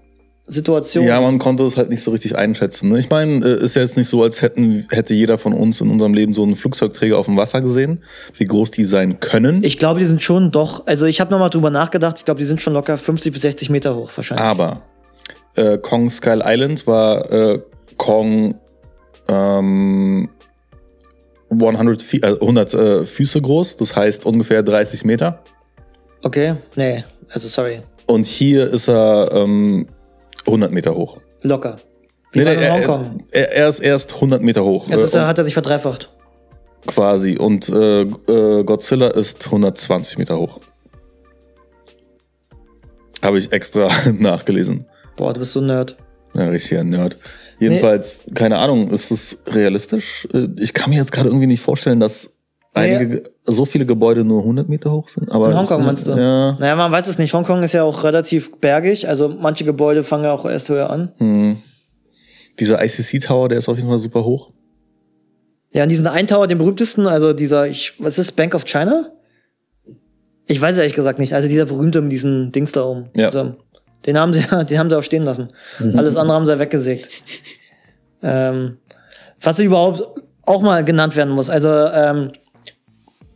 Situation. 0.48 1.06
Ja, 1.06 1.22
man 1.22 1.40
konnte 1.40 1.64
es 1.64 1.78
halt 1.78 1.90
nicht 1.90 2.04
so 2.04 2.12
richtig 2.12 2.38
einschätzen. 2.38 2.90
Ne? 2.90 3.00
Ich 3.00 3.10
meine, 3.10 3.46
äh, 3.46 3.64
ist 3.64 3.76
ja 3.76 3.82
jetzt 3.82 3.98
nicht 3.98 4.08
so, 4.08 4.24
als 4.24 4.42
hätten, 4.42 4.88
hätte 4.92 5.14
jeder 5.14 5.38
von 5.38 5.54
uns 5.54 5.82
in 5.82 5.90
unserem 5.90 6.14
Leben 6.14 6.34
so 6.34 6.44
einen 6.44 6.56
Flugzeugträger 6.56 7.18
auf 7.18 7.26
dem 7.26 7.38
Wasser 7.38 7.62
gesehen, 7.62 8.04
wie 8.38 8.46
groß 8.46 8.72
die 8.72 8.84
sein 8.84 9.20
können. 9.20 9.64
Ich 9.64 9.78
glaube, 9.78 10.00
die 10.00 10.06
sind 10.06 10.22
schon 10.22 10.52
doch, 10.52 10.86
also 10.88 11.06
ich 11.06 11.22
habe 11.22 11.32
nochmal 11.32 11.50
drüber 11.50 11.70
nachgedacht, 11.70 12.18
ich 12.20 12.26
glaube, 12.26 12.40
die 12.40 12.46
sind 12.46 12.62
schon 12.62 12.74
locker 12.74 12.98
50 12.98 13.32
bis 13.32 13.42
60 13.44 13.70
Meter 13.70 13.96
hoch 13.96 14.12
wahrscheinlich. 14.16 14.46
Aber 14.46 14.82
äh, 15.56 15.78
Kong 15.78 16.10
Skull 16.10 16.42
Island 16.46 16.88
war 16.88 17.32
äh, 17.32 17.62
Kong 18.02 18.56
ähm, 19.30 20.28
100, 21.52 22.14
äh, 22.16 22.26
100 22.26 22.74
äh, 22.74 23.06
Füße 23.06 23.40
groß, 23.40 23.76
das 23.76 23.96
heißt 23.96 24.26
ungefähr 24.26 24.64
30 24.64 25.06
Meter. 25.06 25.44
Okay, 26.24 26.56
nee. 26.76 27.04
Also 27.30 27.48
sorry. 27.48 27.84
Und 28.08 28.26
hier 28.26 28.74
ist 28.74 28.90
er 28.90 29.30
ähm, 29.34 29.86
100 30.48 30.72
Meter 30.72 30.96
hoch. 30.96 31.20
Locker. 31.44 31.76
Nee, 32.34 32.44
nee, 32.44 32.56
er, 32.56 33.12
er, 33.32 33.54
er 33.54 33.68
ist 33.68 33.82
erst 33.82 34.16
100 34.16 34.42
Meter 34.42 34.64
hoch. 34.64 34.88
Jetzt 34.88 35.04
ist 35.04 35.14
er, 35.14 35.28
hat 35.28 35.38
er 35.38 35.44
sich 35.44 35.54
verdreifacht. 35.54 36.10
quasi. 36.88 37.38
Und 37.38 37.70
äh, 37.70 38.02
äh, 38.02 38.64
Godzilla 38.64 39.10
ist 39.10 39.46
120 39.46 40.18
Meter 40.18 40.40
hoch. 40.40 40.60
Habe 43.22 43.38
ich 43.38 43.52
extra 43.52 43.90
nachgelesen. 44.18 44.88
Boah, 45.18 45.34
du 45.34 45.42
bist 45.42 45.52
so 45.52 45.60
ein 45.60 45.68
Nerd. 45.68 45.98
Ja, 46.34 46.48
richtiger 46.50 46.84
Nerd. 46.84 47.18
Jedenfalls, 47.60 48.26
keine 48.34 48.58
Ahnung, 48.58 48.90
ist 48.92 49.12
das 49.12 49.38
realistisch? 49.48 50.28
Äh, 50.34 50.48
Ich 50.60 50.74
kann 50.74 50.90
mir 50.90 50.96
jetzt 50.98 51.12
gerade 51.12 51.30
irgendwie 51.30 51.48
nicht 51.48 51.62
vorstellen, 51.62 52.00
dass 52.00 52.32
einige, 52.74 53.08
Ge- 53.08 53.24
so 53.44 53.66
viele 53.66 53.86
Gebäude 53.86 54.24
nur 54.24 54.40
100 54.42 54.68
Meter 54.70 54.92
hoch 54.92 55.10
sind. 55.10 55.30
Aber 55.32 55.50
In 55.52 55.58
Hongkong 55.58 55.86
meinst 55.86 56.08
du? 56.08 56.12
Ja. 56.12 56.54
Naja, 56.60 56.76
man 56.76 56.92
weiß 56.92 57.08
es 57.08 57.18
nicht. 57.18 57.34
Hongkong 57.34 57.62
ist 57.64 57.74
ja 57.74 57.84
auch 57.84 58.04
relativ 58.04 58.60
bergig. 58.60 59.08
Also 59.08 59.28
manche 59.30 59.66
Gebäude 59.66 60.04
fangen 60.04 60.24
ja 60.24 60.32
auch 60.32 60.46
erst 60.46 60.70
höher 60.70 60.90
an. 60.90 61.12
Hm. 61.18 61.58
Dieser 62.60 62.84
ICC 62.84 63.20
Tower, 63.24 63.50
der 63.50 63.58
ist 63.60 63.70
auf 63.70 63.78
jeden 63.78 63.90
Fall 63.90 64.00
super 64.00 64.24
hoch. 64.24 64.52
Ja, 65.72 65.84
und 65.84 65.90
diesen 65.90 66.08
einen 66.08 66.28
Tower, 66.28 66.48
den 66.48 66.58
berühmtesten, 66.58 67.08
also 67.08 67.32
dieser, 67.34 67.68
ich, 67.68 67.94
was 68.00 68.18
ist 68.20 68.34
Bank 68.34 68.56
of 68.56 68.66
China? 68.66 69.12
Ich 70.48 70.60
weiß 70.60 70.78
ehrlich 70.78 70.94
gesagt 70.96 71.20
nicht. 71.20 71.34
Also 71.34 71.48
dieser 71.48 71.66
berühmte 71.66 72.02
mit 72.02 72.12
diesen 72.12 72.52
Dings 72.52 72.72
da 72.74 72.84
oben. 72.84 73.10
Ja. 73.16 73.28
Also, 73.28 73.56
den 74.06 74.18
haben 74.18 74.34
sie, 74.34 74.42
den 74.70 74.80
haben 74.80 74.90
sie 74.90 74.98
auch 74.98 75.04
stehen 75.04 75.24
lassen. 75.24 75.50
Alles 75.96 76.16
andere 76.16 76.36
haben 76.36 76.46
sie 76.46 76.58
weggesägt. 76.60 77.10
ähm, 78.24 78.78
was 79.42 79.60
überhaupt 79.60 80.04
auch 80.46 80.62
mal 80.62 80.84
genannt 80.84 81.16
werden 81.16 81.34
muss. 81.34 81.50
Also 81.50 81.70
ähm, 81.70 82.32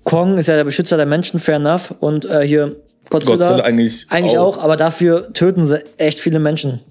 Kong 0.04 0.38
ist 0.38 0.48
ja 0.48 0.56
der 0.56 0.64
Beschützer 0.64 0.98
der 0.98 1.06
Menschen, 1.06 1.40
fair 1.40 1.56
enough. 1.56 1.94
Und 2.00 2.26
äh, 2.26 2.42
hier 2.48 2.76
Godzilla, 3.10 3.38
Godzilla 3.38 3.64
eigentlich 3.64 4.06
eigentlich 4.10 4.38
auch. 4.38 4.58
auch. 4.58 4.64
aber 4.64 4.78
dafür 4.78 5.34
töten 5.34 5.66
sie 5.66 5.84
echt 5.98 6.20
viele 6.20 6.40
Menschen. 6.40 6.82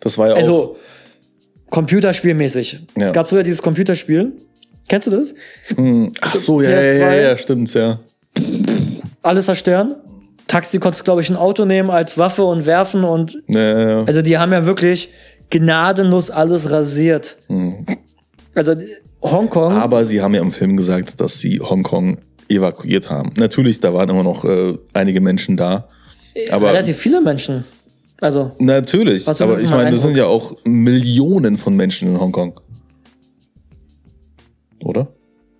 Das 0.00 0.18
war 0.18 0.28
ja 0.28 0.34
auch. 0.34 0.38
Also 0.38 0.76
Computerspielmäßig. 1.70 2.80
Ja. 2.96 3.06
Es 3.06 3.12
gab 3.12 3.28
früher 3.28 3.42
dieses 3.42 3.62
Computerspiel. 3.62 4.32
Kennst 4.88 5.06
du 5.06 5.10
das? 5.10 5.34
Ach 6.22 6.34
so, 6.34 6.62
ja, 6.62 6.70
ja, 6.70 6.80
ja, 6.80 7.08
PS2. 7.08 7.22
ja, 7.22 7.36
stimmt, 7.36 7.74
ja. 7.74 8.00
alles 9.22 9.44
zerstören. 9.44 9.96
Taxi 10.48 10.80
konntest, 10.80 11.04
glaube 11.04 11.20
ich, 11.22 11.30
ein 11.30 11.36
Auto 11.36 11.64
nehmen 11.64 11.90
als 11.90 12.18
Waffe 12.18 12.42
und 12.44 12.66
werfen 12.66 13.04
und 13.04 13.38
ja, 13.48 13.60
ja, 13.60 13.88
ja. 13.90 14.04
also 14.04 14.22
die 14.22 14.36
haben 14.38 14.52
ja 14.52 14.66
wirklich 14.66 15.12
gnadenlos 15.50 16.30
alles 16.30 16.70
rasiert. 16.72 17.38
Also 18.54 18.74
die- 18.74 18.86
Hongkong, 19.22 19.72
Aber 19.72 20.04
sie 20.04 20.20
haben 20.22 20.34
ja 20.34 20.40
im 20.40 20.52
Film 20.52 20.76
gesagt, 20.76 21.20
dass 21.20 21.38
sie 21.38 21.58
Hongkong 21.60 22.18
evakuiert 22.48 23.10
haben. 23.10 23.32
Natürlich, 23.36 23.80
da 23.80 23.92
waren 23.92 24.08
immer 24.08 24.22
noch 24.22 24.44
äh, 24.44 24.78
einige 24.92 25.20
Menschen 25.20 25.56
da. 25.56 25.88
Aber 26.50 26.68
relativ 26.68 26.96
viele 26.98 27.20
Menschen. 27.20 27.64
Also 28.20 28.52
natürlich, 28.58 29.28
aber 29.28 29.60
ich 29.60 29.70
meine, 29.70 29.90
das 29.90 30.02
sind 30.02 30.16
ja 30.16 30.26
auch 30.26 30.52
Millionen 30.64 31.56
von 31.56 31.74
Menschen 31.74 32.08
in 32.08 32.20
Hongkong. 32.20 32.60
Oder? 34.84 35.08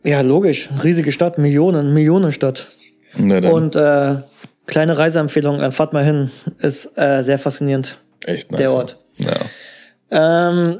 ja, 0.04 0.20
logisch, 0.22 0.70
riesige 0.82 1.12
Stadt, 1.12 1.38
Millionen, 1.38 1.92
Millionenstadt. 1.92 2.68
Und 3.16 3.74
äh, 3.76 4.16
kleine 4.68 4.96
Reiseempfehlung, 4.96 5.60
äh, 5.60 5.72
fahrt 5.72 5.92
mal 5.92 6.04
hin, 6.04 6.30
ist 6.58 6.96
äh, 6.96 7.22
sehr 7.22 7.38
faszinierend. 7.40 7.98
echt 8.24 8.52
nice. 8.52 8.58
der 8.58 8.72
Ort. 8.72 8.98
Ja. 9.16 10.50
Ähm, 10.50 10.78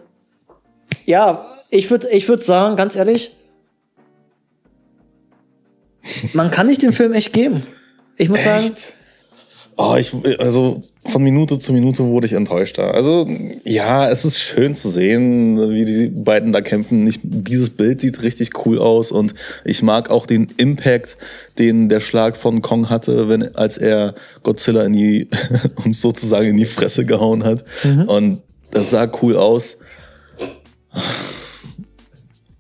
ja, 1.05 1.47
ich 1.71 1.91
würde 1.91 2.09
ich 2.11 2.29
würd 2.29 2.45
sagen, 2.45 2.77
ganz 2.77 2.95
ehrlich, 2.95 3.37
man 6.35 6.51
kann 6.51 6.67
nicht 6.67 6.83
den 6.83 6.93
Film 6.93 7.13
echt 7.13 7.33
geben. 7.33 7.67
Ich 8.17 8.29
muss 8.29 8.45
sagen, 8.45 8.65
Echt? 8.65 8.93
Oh, 9.81 9.95
ich, 9.97 10.13
also 10.41 10.81
von 11.07 11.23
Minute 11.23 11.61
zu 11.61 11.73
Minute 11.73 12.03
wurde 12.03 12.27
ich 12.27 12.33
enttäuschter. 12.33 12.95
Also 12.95 13.29
ja, 13.63 14.11
es 14.11 14.25
ist 14.25 14.41
schön 14.41 14.75
zu 14.75 14.91
sehen, 14.91 15.57
wie 15.71 15.85
die 15.85 16.09
beiden 16.09 16.53
da 16.53 16.61
kämpfen. 16.61 17.07
Ich, 17.07 17.21
dieses 17.23 17.71
Bild 17.71 18.01
sieht 18.01 18.23
richtig 18.23 18.67
cool 18.67 18.81
aus 18.81 19.13
und 19.13 19.37
ich 19.65 19.85
mag 19.85 20.11
auch 20.11 20.27
den 20.27 20.49
Impact, 20.57 21.17
den 21.61 21.89
der 21.89 22.01
Schlag 22.01 22.37
von 22.37 22.61
Kong 22.61 22.91
hatte, 22.91 23.29
wenn 23.29 23.55
als 23.55 23.79
er 23.79 24.17
Godzilla 24.43 24.83
in 24.83 24.95
die 24.95 25.29
uns 25.85 26.01
sozusagen 26.03 26.49
in 26.49 26.57
die 26.57 26.65
Fresse 26.65 27.07
gehauen 27.07 27.45
hat. 27.45 27.65
Und 28.09 28.43
das 28.73 28.91
sah 28.91 29.09
cool 29.23 29.37
aus. 29.37 29.79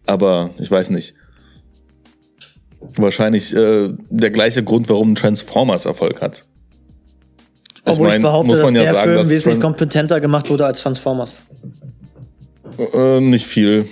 Aber 0.06 0.50
ich 0.60 0.70
weiß 0.70 0.90
nicht. 0.90 1.14
Wahrscheinlich 2.94 3.56
äh, 3.56 3.88
der 4.08 4.30
gleiche 4.30 4.62
Grund, 4.62 4.88
warum 4.88 5.16
Transformers 5.16 5.84
Erfolg 5.84 6.22
hat. 6.22 6.44
Obwohl 7.92 8.06
ich, 8.08 8.12
mein, 8.14 8.22
behaupte, 8.22 8.50
muss 8.50 8.58
dass 8.60 8.72
ja 8.72 8.82
der 8.82 8.94
sagen, 8.94 9.10
Film 9.12 9.18
wesentlich 9.30 9.42
Tran- 9.56 9.60
kompetenter 9.60 10.20
gemacht 10.20 10.48
wurde 10.50 10.66
als 10.66 10.80
Transformers. 10.82 11.42
Äh, 12.94 13.20
nicht 13.20 13.46
viel. 13.46 13.86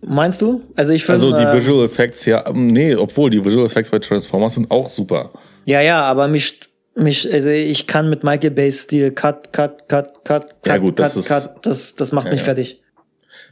Meinst 0.00 0.40
du? 0.42 0.62
Also 0.76 0.92
ich 0.92 1.04
finde, 1.04 1.14
Also 1.26 1.36
die 1.36 1.42
äh, 1.42 1.56
Visual 1.56 1.84
Effects, 1.84 2.24
ja, 2.24 2.44
ähm, 2.48 2.68
nee, 2.68 2.94
obwohl 2.94 3.30
die 3.30 3.44
Visual 3.44 3.66
Effects 3.66 3.90
bei 3.90 3.98
Transformers 3.98 4.54
sind 4.54 4.70
auch 4.70 4.88
super. 4.88 5.30
ja, 5.66 5.80
ja, 5.80 6.02
aber 6.02 6.28
mich, 6.28 6.60
mich, 6.94 7.30
also 7.32 7.48
ich 7.48 7.86
kann 7.86 8.08
mit 8.08 8.22
Michael 8.24 8.50
Bay's 8.52 8.82
Stil 8.82 9.10
Cut, 9.10 9.52
Cut, 9.52 9.88
Cut, 9.88 10.24
Cut, 10.24 10.52
Cut, 10.62 10.66
Ja, 10.66 10.78
gut, 10.78 10.98
das 10.98 11.14
Cut, 11.14 11.20
ist- 11.22 11.28
Cut, 11.28 11.66
das, 11.66 11.94
das 11.96 12.12
macht 12.12 12.30
mich 12.30 12.40
ja. 12.40 12.44
fertig. 12.44 12.80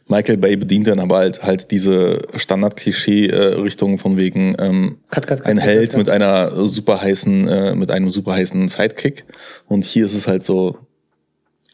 Michael 0.08 0.36
Bay 0.36 0.56
bedient 0.56 0.86
dann 0.86 1.00
aber 1.00 1.16
halt, 1.16 1.42
halt 1.42 1.70
diese 1.70 2.18
Standard-Klischee-Richtung 2.34 3.98
von 3.98 4.16
wegen 4.16 4.54
ähm, 4.60 4.98
Cut, 5.10 5.26
cut, 5.26 5.38
cut, 5.38 5.46
ein 5.46 5.58
Held 5.58 5.96
mit 5.96 6.08
einer 6.08 6.66
super 6.66 7.02
heißen, 7.02 7.48
äh, 7.48 7.74
mit 7.74 7.90
einem 7.90 8.10
super 8.10 8.34
heißen 8.34 8.68
Sidekick. 8.68 9.24
Und 9.66 9.84
hier 9.84 10.04
ist 10.04 10.14
es 10.14 10.28
halt 10.28 10.44
so, 10.44 10.78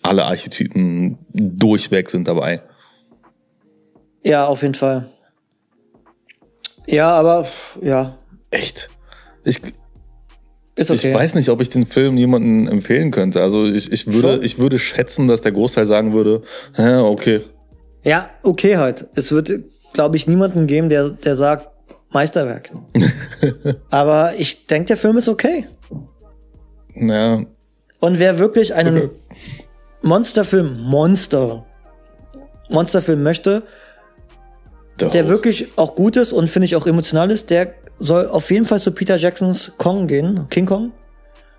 alle 0.02 0.24
Archetypen 0.24 1.18
durchweg 1.32 2.08
sind 2.08 2.26
dabei. 2.26 2.62
Ja, 4.24 4.46
auf 4.46 4.62
jeden 4.62 4.74
Fall. 4.74 5.10
Ja, 6.86 7.10
aber 7.10 7.46
ja, 7.80 8.16
Echt. 8.52 8.90
Ich, 9.44 9.58
okay. 10.78 10.94
Ich 10.94 11.14
weiß 11.14 11.34
nicht, 11.34 11.48
ob 11.48 11.60
ich 11.60 11.70
den 11.70 11.86
Film 11.86 12.16
jemandem 12.16 12.68
empfehlen 12.68 13.10
könnte. 13.10 13.42
Also 13.42 13.66
ich, 13.66 13.90
ich, 13.90 14.06
würde, 14.06 14.34
Schon? 14.34 14.44
ich 14.44 14.58
würde 14.58 14.78
schätzen, 14.78 15.26
dass 15.26 15.40
der 15.40 15.52
Großteil 15.52 15.86
sagen 15.86 16.12
würde, 16.12 16.42
okay. 16.76 17.40
Ja, 18.04 18.30
okay 18.42 18.76
halt. 18.76 19.06
Es 19.14 19.32
wird, 19.32 19.50
glaube 19.92 20.16
ich, 20.16 20.26
niemanden 20.26 20.66
geben, 20.66 20.88
der, 20.88 21.10
der 21.10 21.36
sagt, 21.36 21.68
Meisterwerk. 22.10 22.70
Aber 23.90 24.34
ich 24.36 24.66
denke, 24.66 24.88
der 24.88 24.96
Film 24.96 25.16
ist 25.16 25.28
okay. 25.28 25.66
Ja, 26.94 27.42
Und 28.00 28.18
wer 28.18 28.38
wirklich 28.38 28.74
einen 28.74 28.96
Okay. 28.96 29.10
Monsterfilm, 30.02 30.82
Monster, 30.82 31.64
Monsterfilm 32.68 33.22
möchte, 33.22 33.62
der, 34.98 35.08
der 35.10 35.28
wirklich 35.28 35.78
auch 35.78 35.94
gut 35.94 36.16
ist 36.16 36.32
und 36.32 36.50
finde 36.50 36.66
ich 36.66 36.76
auch 36.76 36.86
emotional 36.86 37.30
ist, 37.30 37.50
der 37.50 37.74
soll 37.98 38.26
auf 38.26 38.50
jeden 38.50 38.66
Fall 38.66 38.80
zu 38.80 38.90
Peter 38.92 39.16
Jacksons 39.16 39.72
Kong 39.78 40.08
gehen, 40.08 40.46
King 40.50 40.66
Kong. 40.66 40.92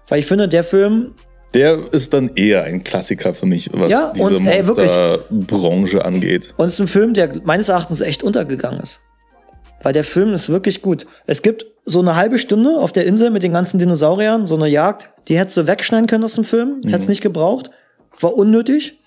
Weil 0.09 0.19
ich 0.19 0.25
finde, 0.25 0.47
der 0.49 0.63
Film, 0.65 1.15
Der 1.53 1.79
ist 1.93 2.13
dann 2.13 2.31
eher 2.35 2.63
ein 2.63 2.83
Klassiker 2.83 3.33
für 3.33 3.45
mich, 3.45 3.69
was 3.73 3.91
Ja, 3.91 4.11
diese 4.15 4.37
und, 4.37 4.47
ey, 4.47 4.65
wirklich. 4.67 4.91
Monsterbranche 4.91 6.03
angeht. 6.05 6.53
und 6.57 6.67
es 6.67 6.73
ist 6.73 6.79
ein 6.79 6.87
Film, 6.87 7.13
der 7.13 7.29
meines 7.43 7.69
Erachtens 7.69 8.01
echt 8.01 8.23
untergegangen 8.23 8.79
ist. 8.79 9.01
Weil 9.83 9.93
der 9.93 10.03
Film 10.03 10.33
ist 10.33 10.49
wirklich 10.49 10.81
gut. 10.81 11.05
Es 11.27 11.41
gibt 11.41 11.65
so 11.85 11.99
eine 11.99 12.15
halbe 12.15 12.39
Stunde 12.39 12.77
auf 12.79 12.91
der 12.91 13.05
Insel 13.05 13.29
mit 13.29 13.43
den 13.43 13.51
ganzen 13.51 13.77
Dinosauriern, 13.79 14.47
so 14.47 14.55
eine 14.55 14.67
Jagd, 14.67 15.11
die 15.27 15.37
hättest 15.37 15.57
du 15.57 15.67
wegschneiden 15.67 16.07
können 16.07 16.23
aus 16.23 16.35
dem 16.35 16.45
Film, 16.45 16.81
hättest 16.85 17.09
nicht 17.09 17.21
gebraucht, 17.21 17.69
war 18.19 18.33
unnötig. 18.35 18.99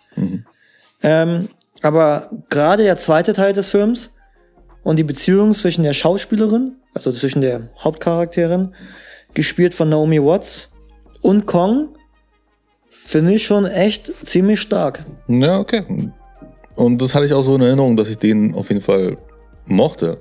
Ähm, 1.03 1.49
aber 1.83 2.31
gerade 2.51 2.83
der 2.83 2.97
zweite 2.97 3.33
Teil 3.33 3.53
des 3.55 3.67
Films 3.67 4.13
und 4.83 4.99
die 4.99 5.05
Beziehung 5.05 5.55
zwischen 5.55 5.83
der 5.83 5.95
Schauspielerin, 5.95 6.77
also 6.95 7.11
zwischen 7.11 7.41
der 7.41 7.71
Hauptcharakterin, 7.81 8.75
gespielt 9.35 9.75
von 9.75 9.89
Naomi 9.89 10.23
Watts, 10.23 10.71
und 11.23 11.47
Kong, 11.47 11.96
finde 13.07 13.35
ich 13.35 13.47
schon 13.47 13.67
echt 13.67 14.13
ziemlich 14.27 14.61
stark. 14.61 15.05
Ja, 15.29 15.59
okay. 15.61 15.85
Und 16.75 17.01
das 17.01 17.15
hatte 17.15 17.25
ich 17.25 17.33
auch 17.33 17.43
so 17.43 17.55
in 17.55 17.63
Erinnerung, 17.63 17.97
dass 17.97 18.09
ich 18.09 18.19
den 18.19 18.55
auf 18.55 18.69
jeden 18.69 18.83
Fall 18.83 19.17
mochte. 19.67 20.19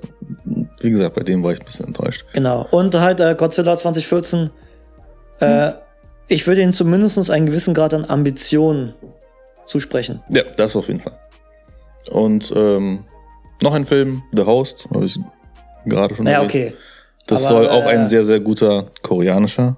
Wie 0.80 0.90
gesagt, 0.90 1.14
bei 1.14 1.22
dem 1.22 1.42
war 1.42 1.52
ich 1.52 1.60
ein 1.60 1.64
bisschen 1.66 1.86
enttäuscht. 1.86 2.24
Genau. 2.32 2.66
Und 2.70 2.94
halt 2.94 3.20
äh, 3.20 3.34
Godzilla 3.36 3.76
2014. 3.76 4.50
Äh, 5.40 5.72
ich 6.28 6.46
würde 6.46 6.62
ihnen 6.62 6.72
zumindest 6.72 7.30
einen 7.30 7.46
gewissen 7.46 7.74
Grad 7.74 7.92
an 7.92 8.04
Ambition 8.08 8.94
zusprechen. 9.66 10.22
Ja, 10.30 10.42
das 10.56 10.76
auf 10.76 10.86
jeden 10.88 11.00
Fall. 11.00 11.18
Und 12.10 12.52
ähm, 12.56 13.04
noch 13.62 13.74
ein 13.74 13.84
Film, 13.84 14.22
The 14.32 14.44
Host, 14.44 14.86
habe 14.92 15.04
ich 15.04 15.18
gerade 15.84 16.14
schon 16.14 16.24
Naja, 16.24 16.38
erwähnt. 16.38 16.50
okay. 16.50 16.74
Das 17.26 17.44
Aber, 17.46 17.62
soll 17.62 17.68
auch 17.68 17.84
äh, 17.84 17.88
ein 17.88 18.06
sehr, 18.06 18.24
sehr 18.24 18.40
guter 18.40 18.86
koreanischer. 19.02 19.76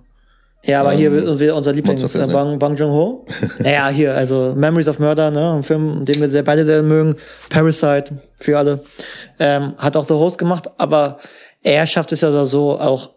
Ja, 0.69 0.83
aber 0.83 0.93
hier 0.93 1.11
wird 1.11 1.41
wird 1.41 1.57
unser 1.57 1.73
Lieblings 1.73 2.15
äh. 2.15 2.27
Bang, 2.27 2.59
Bang 2.59 2.77
Joon-ho. 2.77 3.25
naja, 3.59 3.89
hier, 3.89 4.15
also 4.15 4.53
Memories 4.55 4.87
of 4.87 4.99
Murder, 4.99 5.31
ne, 5.31 5.55
ein 5.55 5.63
Film, 5.63 6.05
den 6.05 6.21
wir 6.21 6.29
sehr, 6.29 6.43
beide 6.43 6.63
sehr 6.63 6.83
mögen. 6.83 7.17
Parasite, 7.49 8.21
für 8.39 8.59
alle. 8.59 8.85
Ähm, 9.39 9.75
hat 9.79 9.97
auch 9.97 10.07
The 10.07 10.13
Host 10.13 10.37
gemacht, 10.37 10.69
aber 10.77 11.21
er 11.63 11.87
schafft 11.87 12.13
es 12.13 12.21
ja 12.21 12.29
oder 12.29 12.45
so 12.45 12.79
auch 12.79 13.13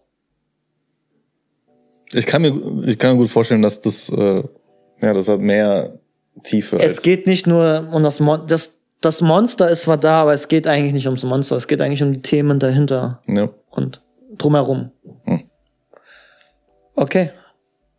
Ich 2.13 2.25
kann 2.25 2.41
mir, 2.41 2.53
ich 2.85 2.97
kann 2.97 3.11
mir 3.11 3.17
gut 3.17 3.29
vorstellen, 3.29 3.61
dass 3.61 3.81
das, 3.81 4.07
äh, 4.09 4.43
ja, 5.01 5.13
das 5.13 5.27
hat 5.27 5.41
mehr 5.41 5.99
Tiefe. 6.43 6.79
Es 6.79 7.01
geht 7.01 7.27
nicht 7.27 7.47
nur 7.47 7.89
um 7.91 8.01
das 8.01 8.21
Mon 8.21 8.47
das 8.47 8.77
das 9.01 9.19
Monster 9.19 9.69
ist 9.69 9.81
zwar 9.81 9.97
da, 9.97 10.21
aber 10.21 10.31
es 10.31 10.47
geht 10.47 10.67
eigentlich 10.67 10.93
nicht 10.93 11.07
ums 11.07 11.23
Monster, 11.23 11.57
es 11.57 11.67
geht 11.67 11.81
eigentlich 11.81 12.01
um 12.01 12.13
die 12.13 12.21
Themen 12.21 12.59
dahinter 12.59 13.19
Ja. 13.27 13.49
und 13.71 14.01
drumherum. 14.37 14.91
Hm. 15.25 15.49
Okay. 16.95 17.31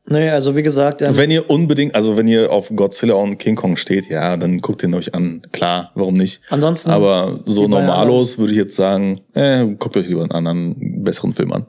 Nee, 0.06 0.30
also 0.30 0.56
wie 0.56 0.62
gesagt, 0.64 1.00
ähm, 1.00 1.16
Wenn 1.16 1.30
ihr 1.30 1.48
unbedingt, 1.48 1.94
also 1.94 2.16
wenn 2.16 2.26
ihr 2.26 2.50
auf 2.50 2.72
Godzilla 2.74 3.14
und 3.14 3.38
King 3.38 3.54
Kong 3.54 3.76
steht, 3.76 4.08
ja, 4.10 4.36
dann 4.36 4.60
guckt 4.60 4.82
ihn 4.82 4.94
euch 4.94 5.14
an. 5.14 5.42
Klar, 5.52 5.92
warum 5.94 6.14
nicht? 6.14 6.40
Ansonsten, 6.50 6.90
Aber 6.90 7.38
so 7.46 7.68
normalos 7.68 8.36
würde 8.36 8.52
ich 8.52 8.58
jetzt 8.58 8.74
sagen, 8.74 9.20
äh, 9.34 9.64
guckt 9.78 9.96
euch 9.96 10.08
lieber 10.08 10.22
einen 10.22 10.32
anderen, 10.32 11.04
besseren 11.04 11.32
Film 11.32 11.52
an. 11.52 11.66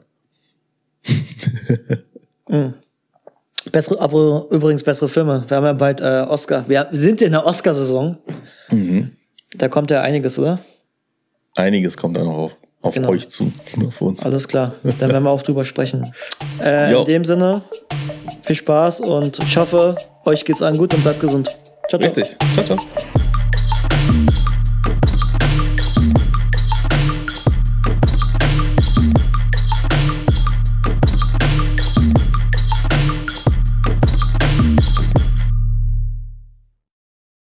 bessere, 3.70 4.00
aber 4.00 4.46
übrigens 4.50 4.82
bessere 4.82 5.08
Filme. 5.08 5.44
Wir 5.48 5.56
haben 5.56 5.64
ja 5.64 5.72
bald 5.72 6.00
äh, 6.00 6.24
Oscar. 6.28 6.64
Wir 6.68 6.88
sind 6.92 7.22
in 7.22 7.32
der 7.32 7.46
Oscar-Saison. 7.46 8.16
Mhm. 8.70 9.12
Da 9.56 9.68
kommt 9.68 9.90
ja 9.90 10.02
einiges, 10.02 10.38
oder? 10.38 10.58
Einiges 11.56 11.96
kommt 11.96 12.16
da 12.16 12.24
noch 12.24 12.34
auf, 12.36 12.56
auf 12.82 12.94
Genau. 12.94 13.10
euch 13.10 13.28
zu, 13.28 13.52
auf 13.86 14.00
uns. 14.00 14.24
Alles 14.24 14.48
klar. 14.48 14.74
Dann 14.82 15.12
werden 15.12 15.22
wir 15.24 15.30
auch 15.30 15.42
drüber 15.42 15.64
sprechen. 15.64 16.12
Äh, 16.60 16.92
in 16.98 17.04
dem 17.04 17.24
Sinne, 17.24 17.62
viel 18.44 18.56
Spaß 18.56 19.00
und 19.00 19.38
ich 19.38 19.56
hoffe, 19.56 19.96
euch 20.24 20.44
geht's 20.44 20.62
allen 20.62 20.78
gut 20.78 20.94
und 20.94 21.02
bleibt 21.02 21.20
gesund. 21.20 21.46
Ciao, 21.88 22.00
ciao. 22.00 22.00
Richtig. 22.00 22.36
Ciao, 22.54 22.64
ciao. 22.64 22.78